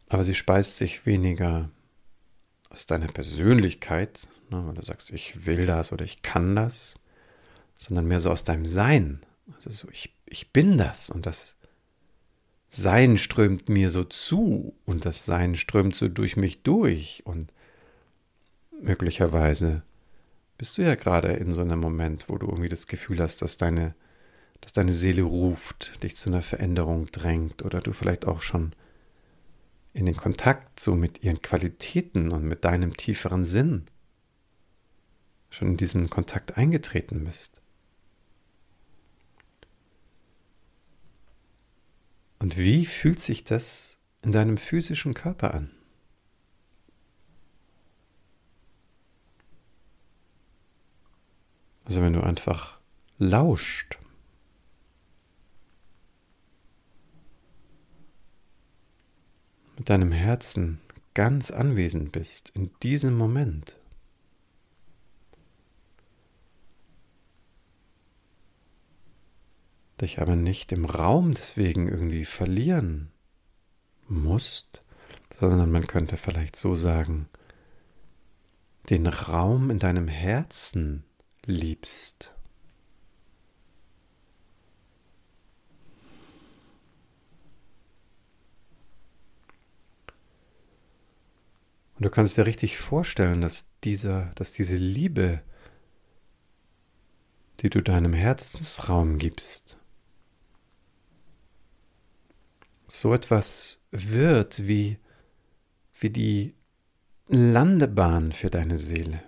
Aber 0.10 0.24
sie 0.24 0.36
speist 0.36 0.78
sich 0.78 1.06
weniger 1.06 1.70
aus 2.70 2.86
deiner 2.86 3.08
Persönlichkeit, 3.08 4.28
ne, 4.50 4.66
weil 4.66 4.76
du 4.76 4.84
sagst, 4.84 5.12
ich 5.12 5.46
will 5.46 5.66
das 5.66 5.92
oder 5.92 6.06
ich 6.06 6.22
kann 6.22 6.56
das, 6.56 7.00
sondern 7.78 8.08
mehr 8.08 8.20
so 8.20 8.32
aus 8.32 8.44
deinem 8.44 8.66
Sein. 8.66 9.22
Also 9.56 9.70
so, 9.70 9.90
ich, 9.92 10.14
ich 10.26 10.52
bin 10.52 10.78
das 10.78 11.10
und 11.10 11.26
das 11.26 11.56
Sein 12.70 13.18
strömt 13.18 13.70
mir 13.70 13.90
so 13.90 14.04
zu 14.04 14.76
und 14.86 15.06
das 15.06 15.26
Sein 15.26 15.56
strömt 15.56 15.96
so 15.96 16.08
durch 16.08 16.36
mich 16.36 16.64
durch 16.64 17.24
und 17.26 17.52
möglicherweise 18.82 19.84
bist 20.58 20.78
du 20.78 20.84
ja 20.84 20.96
gerade 20.96 21.34
in 21.34 21.52
so 21.52 21.62
einem 21.62 21.80
Moment, 21.80 22.30
wo 22.30 22.38
du 22.38 22.48
irgendwie 22.48 22.70
das 22.70 22.88
Gefühl 22.88 23.20
hast, 23.20 23.42
dass 23.42 23.58
deine, 23.58 23.96
dass 24.62 24.74
deine 24.74 24.94
Seele 24.94 25.24
ruft, 25.24 26.02
dich 26.04 26.16
zu 26.16 26.30
einer 26.30 26.42
Veränderung 26.42 27.08
drängt 27.12 27.64
oder 27.64 27.82
du 27.82 27.94
vielleicht 27.94 28.26
auch 28.26 28.42
schon 28.42 28.74
in 29.94 30.06
den 30.06 30.16
Kontakt 30.16 30.80
so 30.80 30.96
mit 30.96 31.24
ihren 31.24 31.42
Qualitäten 31.42 32.32
und 32.32 32.44
mit 32.44 32.66
deinem 32.66 32.98
tieferen 32.98 33.44
Sinn 33.44 33.86
schon 35.50 35.70
in 35.70 35.78
diesen 35.78 36.10
Kontakt 36.10 36.58
eingetreten 36.58 37.24
bist. 37.24 37.62
Und 42.40 42.58
wie 42.58 42.86
fühlt 42.86 43.22
sich 43.22 43.44
das 43.44 43.98
in 44.22 44.32
deinem 44.32 44.58
physischen 44.58 45.14
Körper 45.14 45.54
an? 45.54 45.75
Also 51.86 52.02
wenn 52.02 52.14
du 52.14 52.22
einfach 52.22 52.80
lauscht 53.18 53.98
mit 59.78 59.90
deinem 59.90 60.12
Herzen 60.12 60.80
ganz 61.14 61.52
anwesend 61.52 62.12
bist 62.12 62.50
in 62.50 62.72
diesem 62.82 63.18
Moment. 63.18 63.78
Dich 70.02 70.20
aber 70.20 70.36
nicht 70.36 70.72
im 70.72 70.86
Raum 70.86 71.34
deswegen 71.34 71.88
irgendwie 71.88 72.26
verlieren 72.26 73.12
musst, 74.08 74.82
sondern 75.40 75.72
man 75.72 75.88
könnte 75.88 76.18
vielleicht 76.18 76.58
so 76.58 76.76
sagen, 76.76 77.30
den 78.90 79.08
Raum 79.08 79.72
in 79.72 79.80
deinem 79.80 80.08
Herzen 80.08 81.06
liebst. 81.46 82.32
Und 91.96 92.04
du 92.04 92.10
kannst 92.10 92.38
dir 92.38 92.46
richtig 92.46 92.78
vorstellen, 92.78 93.42
dass, 93.42 93.72
dieser, 93.84 94.32
dass 94.36 94.52
diese 94.52 94.76
Liebe, 94.76 95.42
die 97.62 97.70
du 97.70 97.82
deinem 97.82 98.14
Herzensraum 98.14 99.18
gibst, 99.18 99.78
so 102.88 103.14
etwas 103.14 103.82
wird 103.92 104.68
wie, 104.68 105.00
wie 106.00 106.10
die 106.10 106.54
Landebahn 107.28 108.34
für 108.34 108.50
deine 108.50 108.78
Seele. 108.78 109.24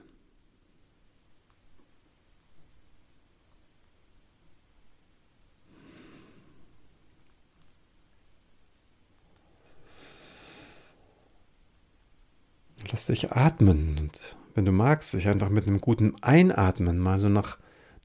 Lass 12.91 13.07
dich 13.07 13.31
atmen 13.31 13.97
und 13.97 14.37
wenn 14.55 14.65
du 14.65 14.71
magst, 14.71 15.13
dich 15.13 15.27
einfach 15.27 15.49
mit 15.49 15.67
einem 15.67 15.81
guten 15.81 16.15
Einatmen 16.23 16.97
mal 16.97 17.19
so 17.19 17.29
nach, 17.29 17.57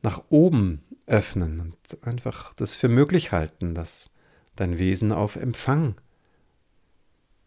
nach 0.02 0.24
oben 0.28 0.82
öffnen 1.06 1.60
und 1.60 2.06
einfach 2.06 2.54
das 2.54 2.74
für 2.74 2.88
möglich 2.88 3.32
halten, 3.32 3.74
dass 3.74 4.10
dein 4.56 4.78
Wesen 4.78 5.12
auf 5.12 5.36
Empfang 5.36 5.94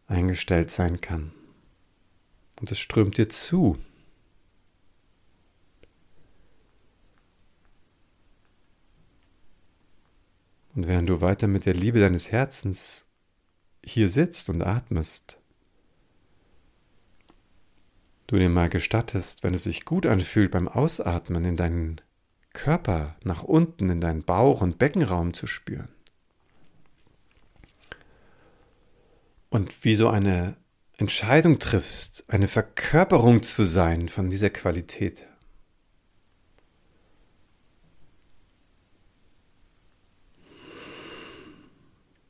eingestellt 0.08 0.72
sein 0.72 1.02
kann. 1.02 1.32
Und 2.60 2.72
es 2.72 2.80
strömt 2.80 3.18
dir 3.18 3.30
zu. 3.30 3.78
Und 10.74 10.88
während 10.88 11.10
du 11.10 11.22
weiter 11.22 11.48
mit 11.48 11.66
der 11.66 11.74
Liebe 11.74 12.00
deines 12.00 12.32
Herzens 12.32 13.08
hier 13.84 14.10
sitzt 14.10 14.50
und 14.50 14.62
atmest, 14.62 15.40
du 18.28 18.38
dir 18.38 18.50
mal 18.50 18.70
gestattest, 18.70 19.44
wenn 19.44 19.54
es 19.54 19.64
sich 19.64 19.86
gut 19.86 20.06
anfühlt 20.06 20.52
beim 20.52 20.68
Ausatmen 20.68 21.46
in 21.46 21.58
deinen 21.58 22.02
Körper 22.54 23.16
nach 23.24 23.44
unten 23.44 23.90
in 23.90 24.02
deinen 24.02 24.24
Bauch- 24.24 24.62
und 24.62 24.78
Beckenraum 24.80 25.34
zu 25.34 25.46
spüren. 25.48 25.90
Und 29.50 29.84
wie 29.84 29.96
so 29.96 30.10
eine, 30.10 30.58
Entscheidung 30.98 31.60
triffst, 31.60 32.24
eine 32.30 32.48
Verkörperung 32.48 33.44
zu 33.44 33.66
sein 33.66 34.08
von 34.08 34.30
dieser 34.30 34.50
Qualität. 34.50 35.28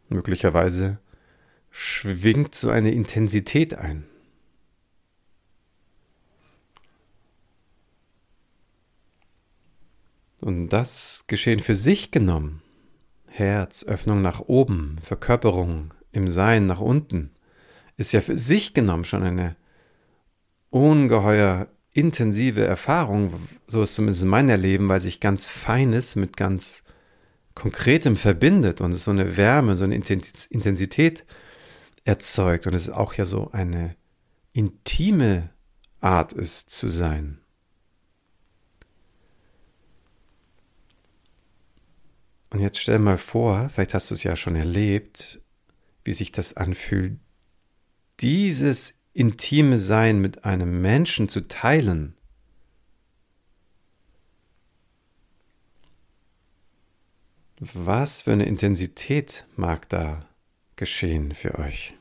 Möglicherweise 0.09 0.99
schwingt 1.69 2.55
so 2.55 2.69
eine 2.69 2.91
Intensität 2.91 3.75
ein. 3.75 4.05
Und 10.39 10.69
das 10.69 11.25
geschehen 11.27 11.59
für 11.59 11.75
sich 11.75 12.11
genommen. 12.11 12.61
Herz, 13.27 13.83
Öffnung 13.83 14.21
nach 14.21 14.41
oben, 14.41 14.97
Verkörperung 15.01 15.93
im 16.11 16.27
Sein 16.27 16.65
nach 16.65 16.79
unten, 16.79 17.31
ist 17.97 18.13
ja 18.13 18.21
für 18.21 18.37
sich 18.37 18.73
genommen 18.73 19.05
schon 19.05 19.23
eine 19.23 19.55
ungeheuer 20.69 21.67
intensive 21.91 22.65
Erfahrung, 22.65 23.33
so 23.67 23.81
ist 23.81 23.95
zumindest 23.95 24.25
mein 24.25 24.49
Erleben, 24.49 24.89
weil 24.89 24.99
sich 24.99 25.21
ganz 25.21 25.47
Feines 25.47 26.17
mit 26.17 26.35
ganz 26.35 26.83
Konkretem 27.55 28.17
verbindet 28.17 28.81
und 28.81 28.91
es 28.91 29.05
so 29.05 29.11
eine 29.11 29.37
Wärme, 29.37 29.77
so 29.77 29.85
eine 29.85 29.95
Intensität 29.95 31.25
erzeugt 32.03 32.67
und 32.67 32.73
es 32.73 32.89
auch 32.89 33.13
ja 33.13 33.23
so 33.23 33.49
eine 33.51 33.95
intime 34.51 35.49
Art 36.01 36.33
ist 36.33 36.69
zu 36.69 36.89
sein. 36.89 37.39
Und 42.55 42.61
jetzt 42.61 42.79
stell 42.79 42.99
mal 42.99 43.17
vor, 43.17 43.67
vielleicht 43.67 43.93
hast 43.93 44.09
du 44.09 44.15
es 44.15 44.23
ja 44.23 44.37
schon 44.37 44.55
erlebt, 44.55 45.41
wie 46.05 46.13
sich 46.13 46.31
das 46.31 46.55
anfühlt, 46.55 47.19
dieses 48.21 49.01
intime 49.11 49.77
Sein 49.77 50.19
mit 50.19 50.45
einem 50.45 50.79
Menschen 50.79 51.27
zu 51.27 51.49
teilen. 51.49 52.15
Was 57.59 58.21
für 58.21 58.31
eine 58.31 58.45
Intensität 58.45 59.45
mag 59.57 59.89
da 59.89 60.25
geschehen 60.77 61.33
für 61.33 61.59
euch? 61.59 61.93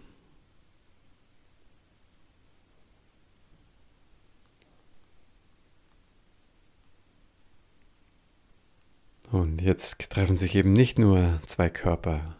Und 9.34 9.60
jetzt 9.60 10.10
treffen 10.10 10.36
sich 10.36 10.54
eben 10.54 10.72
nicht 10.72 10.96
nur 10.96 11.40
zwei 11.44 11.68
Körper 11.68 12.36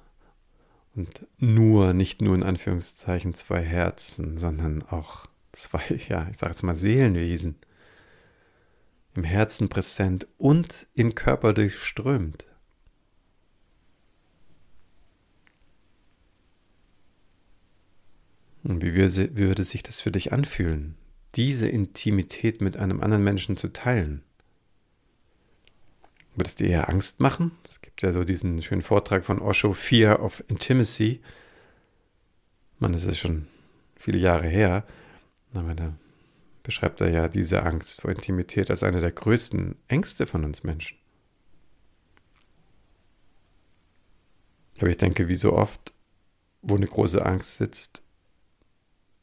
und 0.95 1.27
nur, 1.39 1.93
nicht 1.93 2.23
nur 2.23 2.37
in 2.37 2.45
Anführungszeichen 2.45 3.35
zwei 3.35 3.63
Herzen, 3.63 4.39
sondern 4.39 4.85
auch 4.85 5.27
zwei, 5.51 5.83
ja, 6.09 6.29
ich 6.31 6.39
sage 6.39 6.53
jetzt 6.53 6.63
mal 6.63 6.77
Seelenwesen. 6.77 7.57
Im 9.17 9.25
Herzen 9.25 9.69
präsent 9.69 10.29
und 10.39 10.87
im 10.95 11.17
Körper 11.17 11.53
durchströmt. 11.53 12.47
Und 18.63 18.85
wie 18.85 18.95
würde 18.95 19.65
sich 19.65 19.83
das 19.83 20.01
für 20.01 20.13
dich 20.13 20.33
anfühlen, 20.33 20.95
diese 21.35 21.67
Intimität 21.67 22.61
mit 22.61 22.77
einem 22.77 23.01
anderen 23.01 23.25
Menschen 23.25 23.57
zu 23.57 23.73
teilen? 23.73 24.23
Würde 26.35 26.49
es 26.49 26.57
dir 26.57 26.69
eher 26.69 26.89
Angst 26.89 27.21
machen? 27.21 27.53
Es 27.65 27.81
gibt 27.81 28.03
ja 28.03 28.13
so 28.13 28.25
diesen 28.25 28.61
schönen 28.63 28.83
Vortrag 28.83 29.25
von 29.25 29.41
Osho, 29.41 29.73
Fear 29.73 30.21
of 30.21 30.43
Intimacy. 30.49 31.21
Man, 32.79 32.93
das 32.93 33.05
ist 33.05 33.19
schon 33.19 33.47
viele 33.97 34.19
Jahre 34.19 34.49
her. 34.49 34.85
Aber 35.53 35.75
da 35.75 35.95
beschreibt 36.65 37.01
er 37.01 37.11
ja 37.11 37.29
diese 37.29 37.63
Angst 37.63 38.01
vor 38.01 38.11
Intimität 38.11 38.71
als 38.71 38.83
eine 38.83 39.01
der 39.01 39.13
größten 39.13 39.77
Ängste 39.87 40.27
von 40.27 40.45
uns 40.45 40.65
Menschen. 40.65 40.99
Aber 44.79 44.89
ich 44.89 44.97
denke, 44.97 45.29
wie 45.29 45.37
so 45.37 45.53
oft, 45.53 45.93
wo 46.63 46.75
eine 46.75 46.89
große 46.89 47.25
Angst 47.25 47.59
sitzt, 47.59 48.03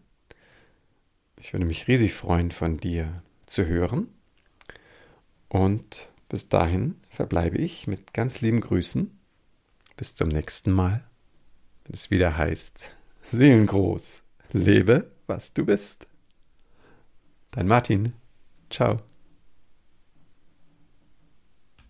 Ich 1.36 1.52
würde 1.52 1.66
mich 1.66 1.86
riesig 1.86 2.14
freuen, 2.14 2.50
von 2.50 2.78
dir 2.78 3.22
zu 3.46 3.66
hören. 3.66 4.08
Und 5.48 6.08
bis 6.28 6.48
dahin 6.48 6.96
verbleibe 7.10 7.58
ich 7.58 7.86
mit 7.86 8.12
ganz 8.12 8.40
lieben 8.40 8.60
Grüßen. 8.60 9.16
Bis 9.96 10.14
zum 10.14 10.28
nächsten 10.28 10.72
Mal, 10.72 11.04
wenn 11.84 11.94
es 11.94 12.10
wieder 12.10 12.36
heißt, 12.36 12.90
Seelengroß, 13.22 14.22
lebe 14.52 15.10
was 15.28 15.52
du 15.52 15.64
bist. 15.64 16.06
Dein 17.50 17.66
Martin. 17.66 18.14
Ciao. 18.70 18.98